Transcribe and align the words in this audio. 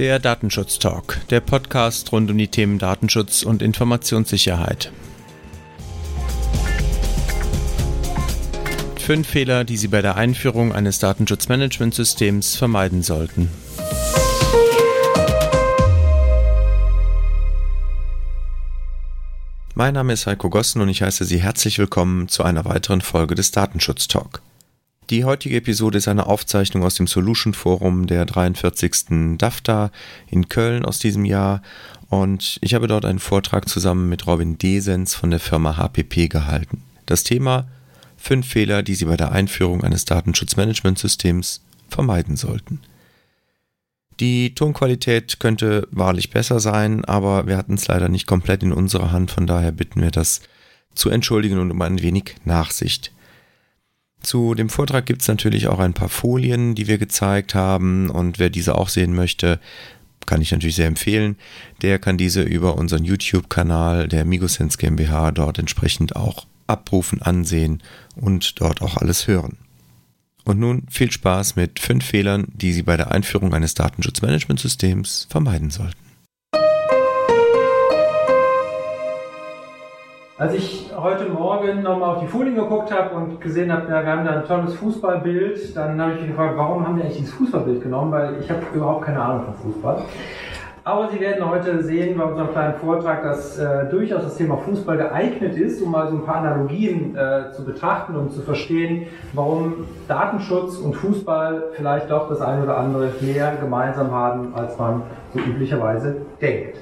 Der 0.00 0.18
Datenschutz 0.18 0.78
Talk, 0.78 1.20
der 1.28 1.40
Podcast 1.40 2.10
rund 2.10 2.30
um 2.30 2.38
die 2.38 2.48
Themen 2.48 2.78
Datenschutz 2.78 3.42
und 3.42 3.60
Informationssicherheit. 3.60 4.90
Fünf 8.96 9.28
Fehler, 9.28 9.64
die 9.64 9.76
Sie 9.76 9.88
bei 9.88 10.00
der 10.00 10.16
Einführung 10.16 10.72
eines 10.72 11.00
Datenschutzmanagementsystems 11.00 12.56
vermeiden 12.56 13.02
sollten. 13.02 13.50
Mein 19.74 19.92
Name 19.92 20.14
ist 20.14 20.26
Heiko 20.26 20.48
Gossen 20.48 20.80
und 20.80 20.88
ich 20.88 21.02
heiße 21.02 21.26
Sie 21.26 21.42
herzlich 21.42 21.78
willkommen 21.78 22.28
zu 22.28 22.42
einer 22.42 22.64
weiteren 22.64 23.02
Folge 23.02 23.34
des 23.34 23.50
Datenschutz 23.50 24.08
Talk. 24.08 24.40
Die 25.10 25.24
heutige 25.24 25.56
Episode 25.56 25.98
ist 25.98 26.06
eine 26.06 26.26
Aufzeichnung 26.26 26.84
aus 26.84 26.94
dem 26.94 27.08
Solution 27.08 27.52
Forum 27.52 28.06
der 28.06 28.24
43. 28.26 29.38
DAFTA 29.38 29.90
in 30.28 30.48
Köln 30.48 30.84
aus 30.84 31.00
diesem 31.00 31.24
Jahr 31.24 31.62
und 32.10 32.58
ich 32.60 32.74
habe 32.74 32.86
dort 32.86 33.04
einen 33.04 33.18
Vortrag 33.18 33.68
zusammen 33.68 34.08
mit 34.08 34.28
Robin 34.28 34.56
Desens 34.56 35.16
von 35.16 35.32
der 35.32 35.40
Firma 35.40 35.76
HPP 35.76 36.28
gehalten. 36.28 36.84
Das 37.06 37.24
Thema 37.24 37.66
fünf 38.16 38.46
Fehler, 38.46 38.84
die 38.84 38.94
Sie 38.94 39.06
bei 39.06 39.16
der 39.16 39.32
Einführung 39.32 39.82
eines 39.82 40.04
Datenschutzmanagementsystems 40.04 41.62
vermeiden 41.88 42.36
sollten. 42.36 42.78
Die 44.20 44.54
Tonqualität 44.54 45.40
könnte 45.40 45.88
wahrlich 45.90 46.30
besser 46.30 46.60
sein, 46.60 47.04
aber 47.04 47.48
wir 47.48 47.56
hatten 47.56 47.74
es 47.74 47.88
leider 47.88 48.08
nicht 48.08 48.28
komplett 48.28 48.62
in 48.62 48.72
unserer 48.72 49.10
Hand, 49.10 49.32
von 49.32 49.48
daher 49.48 49.72
bitten 49.72 50.02
wir 50.02 50.12
das 50.12 50.40
zu 50.94 51.10
entschuldigen 51.10 51.58
und 51.58 51.72
um 51.72 51.82
ein 51.82 52.00
wenig 52.00 52.36
Nachsicht. 52.44 53.10
Zu 54.22 54.54
dem 54.54 54.68
Vortrag 54.68 55.06
gibt 55.06 55.22
es 55.22 55.28
natürlich 55.28 55.68
auch 55.68 55.78
ein 55.78 55.94
paar 55.94 56.08
Folien, 56.08 56.74
die 56.74 56.88
wir 56.88 56.98
gezeigt 56.98 57.54
haben 57.54 58.10
und 58.10 58.38
wer 58.38 58.50
diese 58.50 58.76
auch 58.76 58.88
sehen 58.88 59.14
möchte, 59.14 59.58
kann 60.26 60.42
ich 60.42 60.52
natürlich 60.52 60.76
sehr 60.76 60.86
empfehlen, 60.86 61.36
der 61.82 61.98
kann 61.98 62.18
diese 62.18 62.42
über 62.42 62.76
unseren 62.76 63.04
YouTube-Kanal 63.04 64.06
der 64.06 64.24
Migosense 64.24 64.78
GmbH 64.78 65.32
dort 65.32 65.58
entsprechend 65.58 66.14
auch 66.14 66.46
abrufen, 66.66 67.20
ansehen 67.20 67.82
und 68.14 68.60
dort 68.60 68.82
auch 68.82 68.96
alles 68.98 69.26
hören. 69.26 69.56
Und 70.44 70.58
nun 70.58 70.86
viel 70.90 71.10
Spaß 71.10 71.56
mit 71.56 71.80
fünf 71.80 72.04
Fehlern, 72.04 72.46
die 72.54 72.72
Sie 72.72 72.82
bei 72.82 72.96
der 72.96 73.10
Einführung 73.10 73.54
eines 73.54 73.74
Datenschutzmanagementsystems 73.74 75.26
vermeiden 75.28 75.70
sollten. 75.70 76.09
Als 80.40 80.54
ich 80.54 80.90
heute 80.96 81.28
Morgen 81.28 81.82
nochmal 81.82 82.14
auf 82.14 82.20
die 82.20 82.26
Folien 82.26 82.54
geguckt 82.54 82.90
habe 82.90 83.14
und 83.14 83.42
gesehen 83.42 83.70
habe, 83.70 83.92
ja, 83.92 84.02
wir 84.02 84.10
haben 84.10 84.24
da 84.24 84.36
ein 84.36 84.46
tolles 84.46 84.72
Fußballbild, 84.72 85.76
dann 85.76 86.00
habe 86.00 86.12
ich 86.14 86.20
mich 86.20 86.30
gefragt, 86.30 86.54
warum 86.56 86.82
haben 86.82 86.96
wir 86.96 87.04
eigentlich 87.04 87.18
dieses 87.18 87.34
Fußballbild 87.34 87.82
genommen, 87.82 88.10
weil 88.10 88.40
ich 88.40 88.50
habe 88.50 88.60
überhaupt 88.72 89.04
keine 89.04 89.20
Ahnung 89.20 89.44
von 89.44 89.70
Fußball. 89.70 90.02
Aber 90.82 91.10
Sie 91.10 91.20
werden 91.20 91.46
heute 91.46 91.82
sehen 91.82 92.16
bei 92.16 92.24
unserem 92.24 92.52
kleinen 92.52 92.72
Vortrag, 92.76 93.22
dass 93.22 93.58
äh, 93.58 93.90
durchaus 93.90 94.22
das 94.22 94.36
Thema 94.38 94.56
Fußball 94.56 94.96
geeignet 94.96 95.58
ist, 95.58 95.82
um 95.82 95.90
mal 95.90 96.08
so 96.08 96.16
ein 96.16 96.24
paar 96.24 96.36
Analogien 96.36 97.14
äh, 97.14 97.52
zu 97.52 97.62
betrachten 97.62 98.16
und 98.16 98.32
zu 98.32 98.40
verstehen, 98.40 99.08
warum 99.34 99.84
Datenschutz 100.08 100.78
und 100.78 100.96
Fußball 100.96 101.64
vielleicht 101.74 102.10
doch 102.10 102.30
das 102.30 102.40
eine 102.40 102.62
oder 102.62 102.78
andere 102.78 103.10
mehr 103.20 103.56
gemeinsam 103.60 104.10
haben, 104.10 104.54
als 104.54 104.78
man 104.78 105.02
so 105.34 105.38
üblicherweise 105.38 106.16
denkt. 106.40 106.78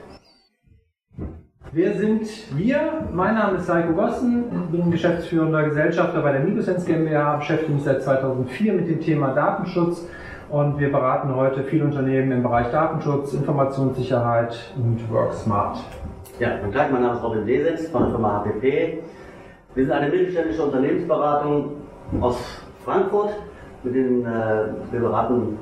Wer 1.72 1.92
sind 1.98 2.26
wir? 2.56 2.78
Mein 3.12 3.34
Name 3.34 3.58
ist 3.58 3.68
Heiko 3.68 3.92
Gossen, 3.92 4.44
bin 4.72 4.90
geschäftsführender 4.90 5.64
Gesellschafter 5.64 6.22
bei 6.22 6.32
der 6.32 6.40
Migosense 6.40 6.86
GmbH, 6.86 7.36
beschäftige 7.36 7.72
mich 7.72 7.82
seit 7.82 8.02
2004 8.02 8.72
mit 8.72 8.88
dem 8.88 9.02
Thema 9.02 9.34
Datenschutz 9.34 10.06
und 10.48 10.78
wir 10.78 10.90
beraten 10.90 11.36
heute 11.36 11.62
viele 11.64 11.84
Unternehmen 11.84 12.32
im 12.32 12.42
Bereich 12.42 12.70
Datenschutz, 12.70 13.34
Informationssicherheit 13.34 14.56
und 14.76 14.98
WorkSmart. 15.12 15.80
Ja, 16.40 16.52
und 16.64 16.72
gleich, 16.72 16.90
mein 16.90 17.02
Name 17.02 17.18
ist 17.18 17.22
Robin 17.22 17.44
Desitz 17.44 17.90
von 17.90 18.04
der 18.04 18.10
Firma 18.12 18.42
HPP. 18.42 19.02
Wir 19.74 19.84
sind 19.84 19.92
eine 19.92 20.08
mittelständische 20.08 20.62
Unternehmensberatung 20.62 21.72
aus 22.22 22.38
Frankfurt. 22.82 23.34
Mit 23.82 23.94
den, 23.94 24.24
äh, 24.24 24.68
wir 24.90 25.00
beraten 25.00 25.58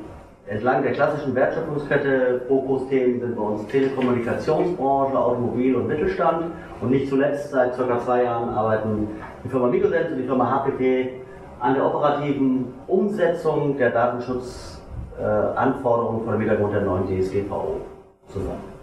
Entlang 0.49 0.85
der 0.85 0.93
klassischen 0.93 1.35
Wertschöpfungskette 1.35 2.43
Fokusthemen 2.47 3.21
sind 3.21 3.35
bei 3.35 3.43
uns 3.43 3.67
Telekommunikationsbranche, 3.67 5.19
Automobil 5.19 5.75
und 5.75 5.89
Mittelstand. 5.89 6.53
Und 6.81 6.93
nicht 6.93 7.09
zuletzt, 7.09 7.51
seit 7.51 7.77
ca. 7.77 7.99
zwei 7.99 8.23
Jahren 8.23 8.51
arbeiten 8.51 9.09
die 9.43 9.49
Firma 9.49 9.67
Microsense 9.67 10.13
und 10.13 10.19
die 10.19 10.27
Firma 10.27 10.65
HPP 10.65 11.15
an 11.59 11.75
der 11.75 11.85
operativen 11.85 12.67
Umsetzung 12.87 13.77
der 13.77 13.91
Datenschutzanforderungen 13.91 16.23
von 16.23 16.35
dem 16.35 16.41
Hintergrund 16.41 16.75
der 16.75 16.83
neuen 16.83 17.09
DSGVO 17.09 17.81
zusammen. 18.29 18.76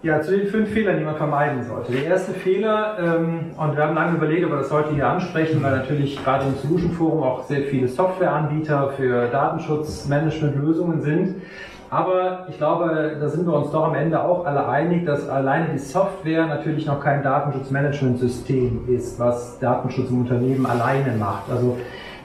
Ja, 0.00 0.22
zu 0.22 0.30
den 0.30 0.46
fünf 0.46 0.70
Fehlern, 0.70 0.96
die 0.96 1.04
man 1.04 1.16
vermeiden 1.16 1.64
sollte. 1.64 1.90
Der 1.90 2.04
erste 2.04 2.32
Fehler, 2.32 2.98
ähm, 3.00 3.50
und 3.56 3.76
wir 3.76 3.82
haben 3.82 3.96
lange 3.96 4.16
überlegt, 4.16 4.44
ob 4.44 4.52
wir 4.52 4.58
das 4.58 4.70
heute 4.70 4.94
hier 4.94 5.08
ansprechen, 5.08 5.60
weil 5.60 5.76
natürlich 5.76 6.22
gerade 6.22 6.44
im 6.46 6.54
Solution 6.54 6.92
Forum 6.92 7.24
auch 7.24 7.42
sehr 7.44 7.62
viele 7.62 7.88
Softwareanbieter 7.88 8.90
für 8.96 9.26
Datenschutzmanagement-Lösungen 9.26 11.00
sind. 11.00 11.42
Aber 11.90 12.46
ich 12.48 12.58
glaube, 12.58 13.16
da 13.18 13.28
sind 13.28 13.44
wir 13.44 13.54
uns 13.54 13.72
doch 13.72 13.88
am 13.88 13.96
Ende 13.96 14.22
auch 14.22 14.46
alle 14.46 14.68
einig, 14.68 15.04
dass 15.04 15.28
alleine 15.28 15.70
die 15.72 15.78
Software 15.78 16.46
natürlich 16.46 16.86
noch 16.86 17.00
kein 17.00 17.24
Datenschutzmanagementsystem 17.24 18.84
ist, 18.88 19.18
was 19.18 19.58
Datenschutz 19.58 20.10
im 20.10 20.20
Unternehmen 20.20 20.64
alleine 20.66 21.16
macht. 21.18 21.50
Also 21.50 21.76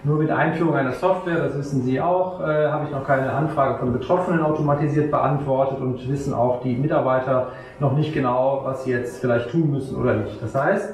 nur 0.06 0.18
mit 0.18 0.30
Einführung 0.30 0.76
einer 0.76 0.92
Software, 0.92 1.38
das 1.38 1.58
wissen 1.58 1.82
Sie 1.84 2.02
auch, 2.02 2.42
äh, 2.42 2.68
habe 2.68 2.86
ich 2.86 2.92
noch 2.92 3.06
keine 3.06 3.32
Anfrage 3.32 3.80
von 3.80 3.94
Betroffenen 3.94 4.42
automatisiert 4.42 5.12
beantwortet 5.12 5.80
und 5.80 6.10
wissen 6.10 6.34
auch 6.34 6.62
die 6.62 6.76
Mitarbeiter 6.76 7.50
noch 7.80 7.94
nicht 7.96 8.14
genau, 8.14 8.62
was 8.64 8.84
sie 8.84 8.92
jetzt 8.92 9.22
vielleicht 9.22 9.50
tun 9.52 9.72
müssen 9.72 9.96
oder 9.96 10.16
nicht. 10.16 10.42
Das 10.42 10.56
heißt, 10.56 10.94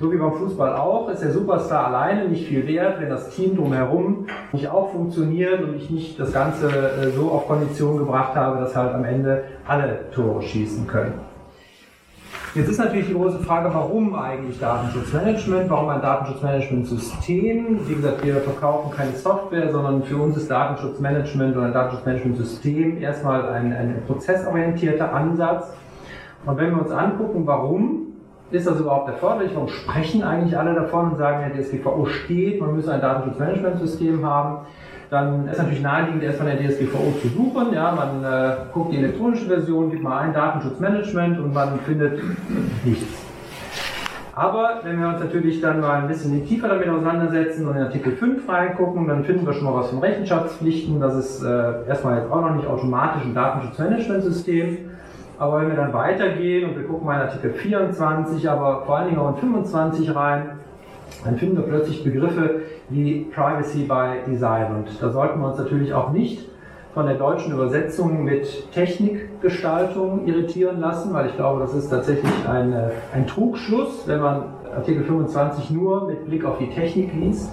so 0.00 0.12
wie 0.12 0.16
beim 0.16 0.32
Fußball 0.32 0.74
auch, 0.76 1.08
ist 1.08 1.22
der 1.22 1.32
Superstar 1.32 1.86
alleine 1.86 2.28
nicht 2.28 2.46
viel 2.46 2.66
wert, 2.66 3.00
wenn 3.00 3.08
das 3.08 3.30
Team 3.30 3.56
drumherum 3.56 4.26
nicht 4.52 4.68
auch 4.68 4.90
funktioniert 4.90 5.62
und 5.62 5.76
ich 5.76 5.90
nicht 5.90 6.18
das 6.18 6.32
Ganze 6.32 6.68
äh, 6.68 7.10
so 7.10 7.30
auf 7.30 7.46
Kondition 7.46 7.98
gebracht 7.98 8.34
habe, 8.34 8.60
dass 8.60 8.74
halt 8.74 8.94
am 8.94 9.04
Ende 9.04 9.44
alle 9.66 10.10
Tore 10.10 10.42
schießen 10.42 10.86
können. 10.86 11.27
Jetzt 12.58 12.70
ist 12.70 12.78
natürlich 12.78 13.06
die 13.06 13.14
große 13.14 13.38
Frage, 13.38 13.72
warum 13.72 14.16
eigentlich 14.16 14.58
Datenschutzmanagement? 14.58 15.70
Warum 15.70 15.90
ein 15.90 16.02
Datenschutzmanagementsystem? 16.02 17.78
Wie 17.86 17.94
gesagt, 17.94 18.24
wir 18.24 18.34
verkaufen 18.40 18.90
keine 18.90 19.12
Software, 19.12 19.70
sondern 19.70 20.02
für 20.02 20.16
uns 20.16 20.36
ist 20.36 20.50
Datenschutzmanagement 20.50 21.56
oder 21.56 21.66
ein 21.66 21.72
Datenschutzmanagementsystem 21.72 23.00
erstmal 23.00 23.48
ein, 23.50 23.72
ein 23.72 24.02
prozessorientierter 24.08 25.12
Ansatz. 25.14 25.72
Und 26.46 26.58
wenn 26.58 26.74
wir 26.74 26.82
uns 26.82 26.90
angucken, 26.90 27.46
warum 27.46 28.08
ist 28.50 28.66
das 28.66 28.80
überhaupt 28.80 29.08
erforderlich? 29.08 29.52
Warum 29.54 29.68
sprechen 29.68 30.24
eigentlich 30.24 30.58
alle 30.58 30.74
davon 30.74 31.12
und 31.12 31.16
sagen, 31.16 31.42
ja, 31.42 31.62
DSGVO 31.62 32.06
steht, 32.06 32.60
man 32.60 32.74
müsse 32.74 32.92
ein 32.92 33.00
Datenschutzmanagementsystem 33.00 34.26
haben? 34.26 34.66
Dann 35.10 35.48
ist 35.48 35.58
natürlich 35.58 35.80
naheliegend, 35.80 36.22
erstmal 36.22 36.50
in 36.50 36.58
der 36.58 36.68
DSGVO 36.68 37.18
zu 37.22 37.28
suchen. 37.28 37.72
Ja, 37.72 37.92
man 37.92 38.24
äh, 38.24 38.56
guckt 38.72 38.92
die 38.92 38.98
elektronische 38.98 39.46
Version, 39.46 39.90
gibt 39.90 40.02
mal 40.02 40.18
ein 40.18 40.34
Datenschutzmanagement 40.34 41.38
und 41.38 41.54
man 41.54 41.78
findet 41.80 42.20
nichts. 42.84 43.28
Aber 44.34 44.80
wenn 44.84 45.00
wir 45.00 45.08
uns 45.08 45.18
natürlich 45.18 45.60
dann 45.60 45.80
mal 45.80 46.02
ein 46.02 46.06
bisschen 46.06 46.46
tiefer 46.46 46.68
damit 46.68 46.88
auseinandersetzen 46.88 47.66
und 47.66 47.76
in 47.76 47.82
Artikel 47.82 48.12
5 48.12 48.48
reingucken, 48.48 49.08
dann 49.08 49.24
finden 49.24 49.44
wir 49.44 49.52
schon 49.52 49.64
mal 49.64 49.74
was 49.74 49.90
von 49.90 49.98
Rechenschaftspflichten. 49.98 51.00
Das 51.00 51.16
ist 51.16 51.42
äh, 51.42 51.86
erstmal 51.88 52.18
jetzt 52.18 52.30
auch 52.30 52.42
noch 52.42 52.54
nicht 52.54 52.68
automatisch 52.68 53.24
ein 53.24 53.34
Datenschutzmanagementsystem. 53.34 54.90
Aber 55.40 55.60
wenn 55.60 55.68
wir 55.68 55.76
dann 55.76 55.92
weitergehen 55.92 56.70
und 56.70 56.76
wir 56.76 56.84
gucken 56.84 57.06
mal 57.06 57.14
in 57.16 57.28
Artikel 57.28 57.52
24, 57.52 58.48
aber 58.48 58.84
vor 58.84 58.98
allen 58.98 59.08
Dingen 59.08 59.20
auch 59.20 59.34
in 59.34 59.40
25 59.40 60.14
rein, 60.14 60.57
dann 61.24 61.36
finden 61.36 61.56
wir 61.56 61.64
plötzlich 61.64 62.04
Begriffe 62.04 62.62
wie 62.88 63.26
Privacy 63.34 63.84
by 63.84 64.30
Design. 64.30 64.74
Und 64.74 65.02
da 65.02 65.10
sollten 65.10 65.40
wir 65.40 65.48
uns 65.48 65.58
natürlich 65.58 65.92
auch 65.92 66.12
nicht 66.12 66.48
von 66.94 67.06
der 67.06 67.16
deutschen 67.16 67.52
Übersetzung 67.52 68.24
mit 68.24 68.72
Technikgestaltung 68.72 70.26
irritieren 70.26 70.80
lassen, 70.80 71.12
weil 71.12 71.26
ich 71.28 71.36
glaube, 71.36 71.60
das 71.60 71.74
ist 71.74 71.90
tatsächlich 71.90 72.32
ein, 72.48 72.74
ein 73.12 73.26
Trugschluss, 73.26 74.04
wenn 74.06 74.20
man 74.20 74.44
Artikel 74.74 75.04
25 75.04 75.70
nur 75.70 76.06
mit 76.06 76.26
Blick 76.26 76.44
auf 76.44 76.58
die 76.58 76.70
Technik 76.70 77.12
liest 77.14 77.50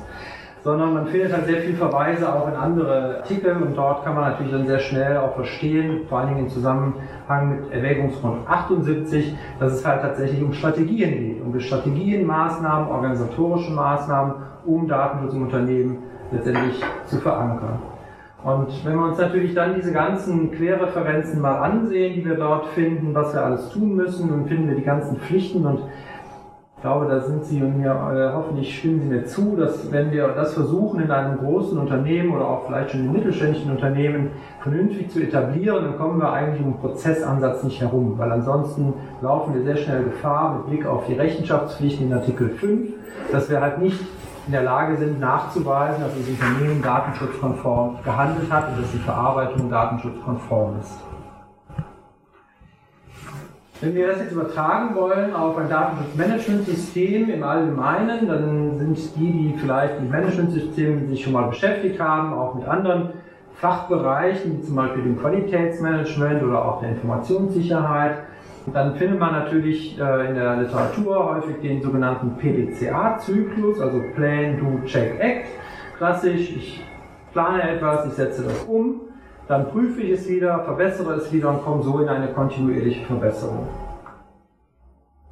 sondern 0.66 0.96
man 0.96 1.06
findet 1.06 1.32
halt 1.32 1.46
sehr 1.46 1.62
viele 1.62 1.78
Verweise 1.78 2.28
auch 2.34 2.48
in 2.48 2.56
andere 2.56 3.18
Artikel 3.18 3.56
und 3.56 3.78
dort 3.78 4.04
kann 4.04 4.16
man 4.16 4.32
natürlich 4.32 4.52
dann 4.52 4.66
sehr 4.66 4.80
schnell 4.80 5.18
auch 5.18 5.36
verstehen, 5.36 6.08
vor 6.10 6.20
allen 6.20 6.30
Dingen 6.30 6.46
im 6.46 6.50
Zusammenhang 6.50 7.50
mit 7.50 7.72
Erwägungsgrund 7.72 8.50
78, 8.50 9.36
dass 9.60 9.74
es 9.74 9.86
halt 9.86 10.02
tatsächlich 10.02 10.42
um 10.42 10.54
Strategien 10.54 11.12
geht, 11.12 11.42
um 11.44 11.60
Strategien, 11.60 12.26
Maßnahmen, 12.26 12.88
organisatorische 12.88 13.72
Maßnahmen, 13.74 14.34
um 14.66 14.88
Datenschutz 14.88 15.36
im 15.36 15.44
Unternehmen 15.44 15.98
letztendlich 16.32 16.82
zu 17.06 17.18
verankern. 17.18 17.80
Und 18.44 18.86
wenn 18.86 18.96
wir 18.96 19.06
uns 19.06 19.20
natürlich 19.20 19.54
dann 19.54 19.76
diese 19.76 19.94
ganzen 19.94 20.52
Querreferenzen 20.52 21.42
mal 21.42 21.60
ansehen, 21.60 22.16
die 22.16 22.26
wir 22.26 22.38
dort 22.38 22.66
finden, 22.70 23.14
was 23.14 23.36
wir 23.36 23.46
alles 23.46 23.70
tun 23.70 23.96
müssen, 23.96 24.30
dann 24.30 24.48
finden 24.48 24.70
wir 24.70 24.76
die 24.76 24.84
ganzen 24.84 25.18
Pflichten 25.18 25.64
und 25.64 25.82
glaube, 26.86 27.08
da 27.08 27.20
sind 27.20 27.44
Sie 27.46 27.64
und 27.64 27.80
mir, 27.80 27.90
äh, 27.90 28.32
hoffentlich 28.32 28.78
stimmen 28.78 29.02
Sie 29.02 29.08
mir 29.08 29.26
zu, 29.26 29.56
dass 29.56 29.92
wenn 29.92 30.12
wir 30.12 30.28
das 30.28 30.54
versuchen, 30.54 31.02
in 31.02 31.10
einem 31.10 31.40
großen 31.40 31.80
Unternehmen 31.80 32.32
oder 32.36 32.48
auch 32.48 32.68
vielleicht 32.68 32.92
schon 32.92 33.06
in 33.06 33.12
mittelständischen 33.12 33.72
Unternehmen 33.72 34.30
vernünftig 34.62 35.10
zu 35.10 35.20
etablieren, 35.20 35.84
dann 35.84 35.98
kommen 35.98 36.20
wir 36.20 36.32
eigentlich 36.32 36.64
um 36.64 36.74
den 36.74 36.80
Prozessansatz 36.80 37.64
nicht 37.64 37.82
herum, 37.82 38.14
weil 38.18 38.32
ansonsten 38.32 38.94
laufen 39.22 39.56
wir 39.56 39.64
sehr 39.64 39.78
schnell 39.78 40.04
Gefahr 40.04 40.58
mit 40.58 40.68
Blick 40.68 40.86
auf 40.86 41.08
die 41.08 41.14
Rechenschaftspflicht 41.14 42.02
in 42.02 42.14
Artikel 42.14 42.50
5, 42.50 42.92
dass 43.32 43.50
wir 43.50 43.62
halt 43.62 43.82
nicht 43.82 44.00
in 44.46 44.52
der 44.52 44.62
Lage 44.62 44.96
sind, 44.96 45.20
nachzuweisen, 45.20 46.04
dass 46.04 46.12
das 46.16 46.30
Unternehmen 46.30 46.84
datenschutzkonform 46.84 47.98
gehandelt 48.04 48.52
hat 48.52 48.70
und 48.70 48.84
dass 48.84 48.92
die 48.92 49.00
Verarbeitung 49.00 49.72
datenschutzkonform 49.72 50.76
ist. 50.82 51.15
Wenn 53.81 53.94
wir 53.94 54.07
das 54.07 54.19
jetzt 54.19 54.31
übertragen 54.31 54.95
wollen 54.95 55.33
auf 55.33 55.57
ein 55.57 55.69
Datenschutzmanagementsystem 55.69 57.30
im 57.30 57.44
Allgemeinen, 57.44 58.25
dann 58.27 58.80
sind 58.80 59.16
die, 59.18 59.31
die 59.31 59.57
vielleicht 59.60 60.00
mit 60.00 60.10
Managementsystemen 60.10 61.10
sich 61.10 61.24
schon 61.24 61.33
mal 61.33 61.50
beschäftigt 61.50 62.00
haben, 62.00 62.33
auch 62.33 62.56
mit 62.56 62.66
anderen 62.66 63.10
Fachbereichen, 63.56 64.57
wie 64.57 64.62
zum 64.62 64.75
Beispiel 64.75 65.04
dem 65.04 65.19
Qualitätsmanagement 65.19 66.42
oder 66.44 66.63
auch 66.63 66.80
der 66.81 66.92
Informationssicherheit, 66.92 68.19
dann 68.74 68.95
findet 68.95 69.19
man 69.19 69.33
natürlich 69.33 70.00
äh, 70.00 70.30
in 70.30 70.36
der 70.36 70.56
Literatur 70.56 71.36
häufig 71.36 71.62
den 71.62 71.81
sogenannten 71.81 72.38
PDCA-Zyklus, 72.38 73.80
also 73.80 74.01
Plan, 74.16 74.57
Do, 74.57 74.86
Check, 74.86 75.19
Act. 75.19 75.48
Klassisch, 75.98 76.56
ich 76.56 76.83
plane 77.31 77.62
etwas, 77.72 78.07
ich 78.07 78.13
setze 78.13 78.44
das 78.44 78.63
um, 78.63 79.01
dann 79.48 79.68
prüfe 79.70 80.02
ich 80.02 80.12
es 80.12 80.30
wieder, 80.30 80.60
verbessere 80.64 81.14
es 81.16 81.32
wieder 81.32 81.50
und 81.50 81.64
komme 81.64 81.84
so 81.84 82.00
in 82.00 82.10
eine 82.10 82.28
kontinuierliche 82.30 83.06
Verbesserung. 83.06 83.68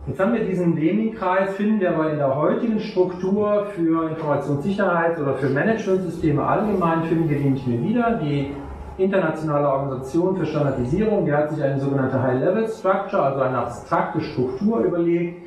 Jetzt 0.05 0.19
haben 0.19 0.33
wir 0.33 0.43
diesen 0.43 0.75
Lenin-Kreis, 0.75 1.51
finden 1.55 1.79
wir 1.79 1.91
aber 1.91 2.11
in 2.11 2.17
der 2.17 2.35
heutigen 2.35 2.79
Struktur 2.79 3.67
für 3.73 4.09
Informationssicherheit 4.09 5.17
oder 5.17 5.35
für 5.35 5.49
Managementsysteme 5.49 6.45
allgemein, 6.45 7.03
finden 7.03 7.29
wir 7.29 7.37
die 7.37 7.49
nicht 7.49 7.65
mehr 7.65 7.81
wieder. 7.81 8.19
Die 8.21 8.51
internationale 8.97 9.67
Organisation 9.67 10.35
für 10.35 10.45
Standardisierung, 10.45 11.25
die 11.25 11.33
hat 11.33 11.51
sich 11.51 11.63
eine 11.63 11.79
sogenannte 11.79 12.21
High-Level-Structure, 12.21 13.23
also 13.23 13.39
eine 13.39 13.59
abstrakte 13.59 14.19
Struktur 14.19 14.81
überlegt, 14.81 15.42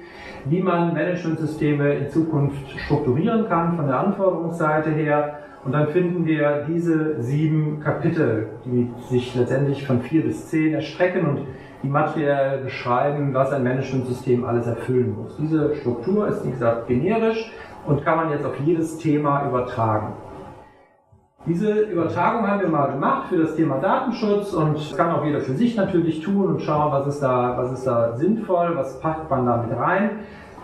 wie 0.49 0.63
man 0.63 0.95
Managementsysteme 0.95 1.95
in 1.95 2.09
Zukunft 2.11 2.71
strukturieren 2.79 3.49
kann 3.49 3.77
von 3.77 3.87
der 3.87 3.99
Anforderungsseite 3.99 4.91
her. 4.91 5.39
Und 5.65 5.73
dann 5.73 5.89
finden 5.89 6.25
wir 6.27 6.65
diese 6.69 7.21
sieben 7.21 7.81
Kapitel, 7.81 8.49
die 8.65 8.89
sich 9.09 9.35
letztendlich 9.35 9.85
von 9.85 10.01
vier 10.01 10.23
bis 10.23 10.49
zehn 10.49 10.75
erstrecken 10.75 11.27
und 11.27 11.41
die 11.83 11.89
materiell 11.89 12.59
beschreiben, 12.59 13.35
was 13.35 13.53
ein 13.53 13.65
Managementsystem 13.65 14.45
alles 14.45 14.67
erfüllen 14.67 15.17
muss. 15.17 15.37
Diese 15.37 15.75
Struktur 15.77 16.29
ist, 16.29 16.45
wie 16.47 16.51
gesagt, 16.51 16.87
generisch 16.87 17.51
und 17.87 18.05
kann 18.05 18.17
man 18.17 18.31
jetzt 18.31 18.45
auf 18.45 18.59
jedes 18.65 18.99
Thema 18.99 19.47
übertragen. 19.47 20.15
Diese 21.47 21.71
Übertragung 21.83 22.45
haben 22.45 22.61
wir 22.61 22.69
mal 22.69 22.91
gemacht 22.91 23.29
für 23.29 23.39
das 23.39 23.55
Thema 23.55 23.79
Datenschutz 23.79 24.53
und 24.53 24.79
das 24.79 24.97
kann 24.97 25.13
auch 25.13 25.25
jeder 25.25 25.41
für 25.41 25.53
sich 25.53 25.77
natürlich 25.77 26.21
tun 26.21 26.47
und 26.49 26.61
schauen, 26.61 26.91
was 26.91 27.07
ist 27.07 27.21
da, 27.23 27.55
was 27.57 27.71
ist 27.71 27.87
da 27.87 28.17
sinnvoll, 28.17 28.73
was 28.75 28.99
packt 28.99 29.31
man 29.31 29.47
da 29.47 29.59
mit 29.59 29.79
rein. 29.79 30.11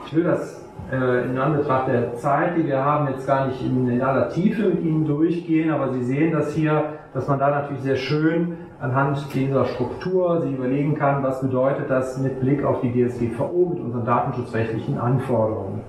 Ich 0.06 0.17
will 0.17 0.25
das 0.25 0.61
äh, 0.90 1.25
in 1.26 1.38
Anbetracht 1.38 1.87
der 1.87 2.17
Zeit, 2.17 2.56
die 2.56 2.67
wir 2.67 2.84
haben, 2.84 3.06
jetzt 3.12 3.29
gar 3.29 3.46
nicht 3.46 3.64
in, 3.64 3.88
in, 3.88 4.02
aller 4.02 4.31
Tiefe 4.31 4.70
mit 4.70 4.82
Ihnen 4.82 5.06
durchgehen, 5.06 5.70
aber 5.70 5.93
Sie 5.93 6.02
sehen 6.02 6.32
das 6.32 6.52
hier, 6.52 6.82
dass 7.14 7.29
man 7.29 7.38
da 7.38 7.50
natürlich 7.50 7.82
sehr 7.82 7.94
schön 7.94 8.56
anhand 8.81 9.32
dieser 9.32 9.67
Struktur 9.67 10.40
sich 10.40 10.52
überlegen 10.52 10.96
kann, 10.96 11.23
was 11.23 11.40
bedeutet 11.43 11.90
das 11.90 12.19
mit 12.19 12.40
Blick 12.40 12.64
auf 12.64 12.81
die 12.81 12.90
DSGVO, 12.90 13.69
mit 13.73 13.79
unseren 13.79 14.05
datenschutzrechtlichen 14.05 14.99
Anforderungen. 14.99 15.82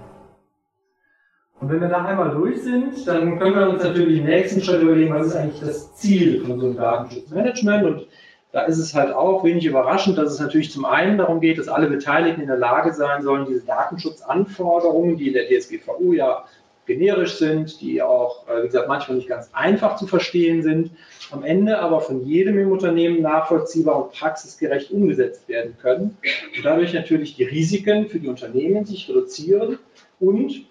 Und 1.63 1.69
wenn 1.69 1.79
wir 1.79 1.87
da 1.87 2.03
einmal 2.03 2.31
durch 2.31 2.61
sind, 2.61 3.07
dann 3.07 3.39
können 3.39 3.55
wir 3.55 3.69
uns 3.69 3.81
natürlich 3.81 4.19
im 4.19 4.25
nächsten 4.25 4.61
Schritt 4.61 4.81
überlegen, 4.81 5.13
was 5.13 5.27
ist 5.27 5.35
eigentlich 5.37 5.61
das 5.61 5.95
Ziel 5.95 6.43
von 6.43 6.59
so 6.59 6.65
einem 6.65 6.75
Datenschutzmanagement? 6.75 7.85
Und 7.85 8.07
da 8.51 8.63
ist 8.63 8.79
es 8.79 8.93
halt 8.93 9.13
auch 9.13 9.45
wenig 9.45 9.65
überraschend, 9.65 10.17
dass 10.17 10.33
es 10.33 10.41
natürlich 10.41 10.73
zum 10.73 10.83
einen 10.83 11.17
darum 11.17 11.39
geht, 11.39 11.57
dass 11.57 11.69
alle 11.69 11.87
Beteiligten 11.87 12.41
in 12.41 12.47
der 12.47 12.57
Lage 12.57 12.91
sein 12.93 13.23
sollen, 13.23 13.45
diese 13.45 13.61
Datenschutzanforderungen, 13.61 15.15
die 15.15 15.29
in 15.29 15.35
der 15.35 15.47
DSGVO 15.47 16.11
ja 16.11 16.43
generisch 16.85 17.35
sind, 17.35 17.79
die 17.79 18.01
auch, 18.01 18.45
äh, 18.49 18.63
wie 18.63 18.67
gesagt, 18.67 18.89
manchmal 18.89 19.15
nicht 19.15 19.29
ganz 19.29 19.49
einfach 19.53 19.95
zu 19.95 20.05
verstehen 20.05 20.63
sind, 20.63 20.91
am 21.31 21.43
Ende 21.43 21.79
aber 21.79 22.01
von 22.01 22.25
jedem 22.25 22.59
im 22.59 22.73
Unternehmen 22.73 23.21
nachvollziehbar 23.21 24.03
und 24.03 24.11
praxisgerecht 24.11 24.91
umgesetzt 24.91 25.47
werden 25.47 25.77
können 25.81 26.17
und 26.57 26.65
dadurch 26.65 26.93
natürlich 26.93 27.37
die 27.37 27.45
Risiken 27.45 28.09
für 28.09 28.19
die 28.19 28.27
Unternehmen 28.27 28.83
sich 28.83 29.07
reduzieren 29.07 29.79
und, 30.19 30.65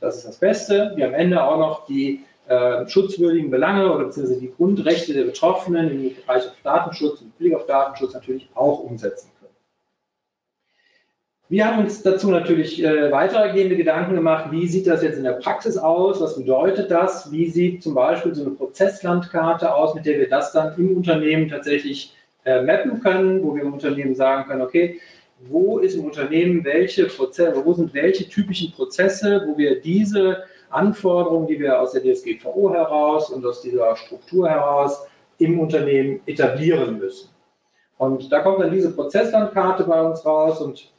das 0.00 0.16
ist 0.16 0.26
das 0.26 0.36
Beste, 0.38 0.92
wir 0.96 1.06
am 1.06 1.14
Ende 1.14 1.42
auch 1.42 1.58
noch 1.58 1.86
die 1.86 2.24
äh, 2.48 2.88
schutzwürdigen 2.88 3.50
Belange 3.50 3.92
oder 3.92 4.06
beziehungsweise 4.06 4.40
die 4.40 4.52
Grundrechte 4.52 5.14
der 5.14 5.24
Betroffenen 5.24 5.90
im 5.90 6.14
Bereich 6.14 6.46
auf 6.46 6.56
Datenschutz 6.64 7.20
und 7.20 7.38
Blick 7.38 7.54
auf 7.54 7.66
Datenschutz 7.66 8.14
natürlich 8.14 8.48
auch 8.54 8.80
umsetzen 8.80 9.30
können. 9.38 9.54
Wir 11.48 11.66
haben 11.66 11.84
uns 11.84 12.02
dazu 12.02 12.30
natürlich 12.30 12.82
äh, 12.82 13.10
weitergehende 13.12 13.76
Gedanken 13.76 14.14
gemacht, 14.14 14.50
wie 14.50 14.66
sieht 14.68 14.86
das 14.86 15.02
jetzt 15.02 15.18
in 15.18 15.24
der 15.24 15.32
Praxis 15.32 15.76
aus, 15.76 16.20
was 16.20 16.36
bedeutet 16.36 16.90
das, 16.90 17.30
wie 17.30 17.50
sieht 17.50 17.82
zum 17.82 17.94
Beispiel 17.94 18.34
so 18.34 18.42
eine 18.42 18.52
Prozesslandkarte 18.52 19.74
aus, 19.74 19.94
mit 19.94 20.06
der 20.06 20.18
wir 20.18 20.28
das 20.28 20.52
dann 20.52 20.76
im 20.76 20.96
Unternehmen 20.96 21.48
tatsächlich 21.48 22.16
äh, 22.44 22.62
mappen 22.62 23.00
können, 23.00 23.42
wo 23.42 23.54
wir 23.54 23.62
im 23.62 23.72
Unternehmen 23.72 24.14
sagen 24.14 24.48
können, 24.48 24.62
okay, 24.62 25.00
wo 25.48 25.78
ist 25.78 25.94
im 25.94 26.04
Unternehmen 26.04 26.64
welche 26.64 27.06
Prozesse, 27.06 27.64
wo 27.64 27.72
sind 27.72 27.94
welche 27.94 28.28
typischen 28.28 28.72
Prozesse, 28.72 29.44
wo 29.46 29.56
wir 29.56 29.80
diese 29.80 30.44
Anforderungen, 30.70 31.46
die 31.46 31.58
wir 31.58 31.80
aus 31.80 31.92
der 31.92 32.02
DSGVO 32.02 32.72
heraus 32.72 33.30
und 33.30 33.44
aus 33.44 33.62
dieser 33.62 33.96
Struktur 33.96 34.48
heraus 34.48 35.06
im 35.38 35.58
Unternehmen 35.58 36.20
etablieren 36.26 36.98
müssen. 36.98 37.30
Und 37.98 38.30
da 38.30 38.40
kommt 38.40 38.60
dann 38.60 38.70
diese 38.70 38.92
Prozesslandkarte 38.92 39.84
bei 39.84 40.00
uns 40.00 40.24
raus 40.24 40.60
und 40.60 40.90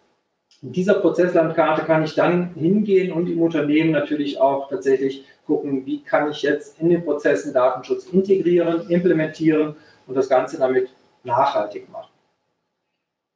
mit 0.62 0.76
dieser 0.76 0.96
Prozesslandkarte 0.96 1.84
kann 1.86 2.04
ich 2.04 2.14
dann 2.14 2.54
hingehen 2.54 3.12
und 3.12 3.28
im 3.28 3.42
Unternehmen 3.42 3.92
natürlich 3.92 4.40
auch 4.40 4.70
tatsächlich 4.70 5.26
gucken, 5.48 5.86
wie 5.86 6.04
kann 6.04 6.30
ich 6.30 6.44
jetzt 6.44 6.80
in 6.80 6.90
den 6.90 7.04
Prozessen 7.04 7.54
Datenschutz 7.54 8.06
integrieren, 8.06 8.88
implementieren 8.90 9.76
und 10.06 10.16
das 10.16 10.30
Ganze 10.30 10.60
damit 10.60 10.90
nachhaltig 11.24 11.90
machen. 11.92 12.11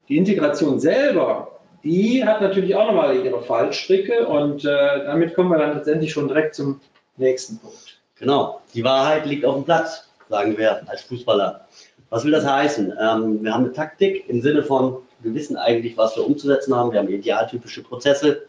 Die 0.08 0.18
Integration 0.18 0.80
selber 0.80 1.56
die 1.86 2.26
hat 2.26 2.42
natürlich 2.42 2.76
auch 2.76 2.88
nochmal 2.88 3.24
ihre 3.24 3.44
Fallstricke 3.44 4.28
und 4.28 4.66
äh, 4.66 5.06
damit 5.06 5.36
kommen 5.36 5.52
wir 5.52 5.60
dann 5.60 5.76
letztendlich 5.76 6.12
schon 6.12 6.28
direkt 6.28 6.56
zum 6.56 6.82
nächsten 7.16 7.60
Punkt. 7.60 8.02
Genau, 8.18 8.60
die 8.74 8.84
Wahrheit 8.84 9.28
liegt 9.28 9.46
auf 9.46 9.54
dem 9.54 9.66
Platz, 9.66 10.10
sagen 10.28 10.58
wir 10.58 10.90
als 10.90 11.04
Fußballer. 11.04 11.68
Was 12.10 12.26
will 12.26 12.32
das 12.32 12.44
heißen? 12.44 12.92
Ähm, 13.00 13.44
wir 13.44 13.54
haben 13.54 13.66
eine 13.66 13.72
Taktik 13.72 14.28
im 14.28 14.42
Sinne 14.42 14.64
von, 14.64 14.98
wir 15.20 15.36
wissen 15.36 15.58
eigentlich, 15.58 15.96
was 15.96 16.16
wir 16.18 16.26
umzusetzen 16.26 16.76
haben. 16.76 16.92
Wir 16.92 17.00
haben 17.00 17.08
idealtypische 17.08 17.84
Prozesse 17.84 18.48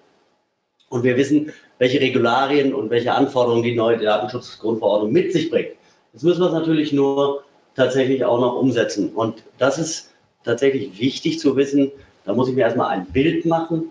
und 0.89 1.03
wir 1.05 1.19
wissen, 1.19 1.53
welche 1.77 2.01
Regularien 2.01 2.73
und 2.73 2.89
welche 2.89 3.13
Anforderungen 3.13 3.63
die 3.63 3.77
neue 3.77 3.99
Datenschutzgrundverordnung 3.99 5.13
mit 5.13 5.35
sich 5.35 5.51
bringt. 5.51 5.73
Jetzt 6.15 6.23
müssen 6.23 6.41
wir 6.41 6.47
es 6.47 6.55
natürlich 6.55 6.95
nur 6.95 7.45
tatsächlich 7.75 8.25
auch 8.25 8.41
noch 8.41 8.55
umsetzen. 8.57 9.11
Und 9.15 9.43
das 9.59 9.79
ist 9.79 10.15
tatsächlich 10.47 10.99
wichtig 10.99 11.39
zu 11.39 11.57
wissen, 11.57 11.93
da 12.25 12.33
muss 12.33 12.49
ich 12.49 12.55
mir 12.55 12.63
erstmal 12.63 12.89
ein 12.89 13.07
Bild 13.07 13.45
machen, 13.45 13.91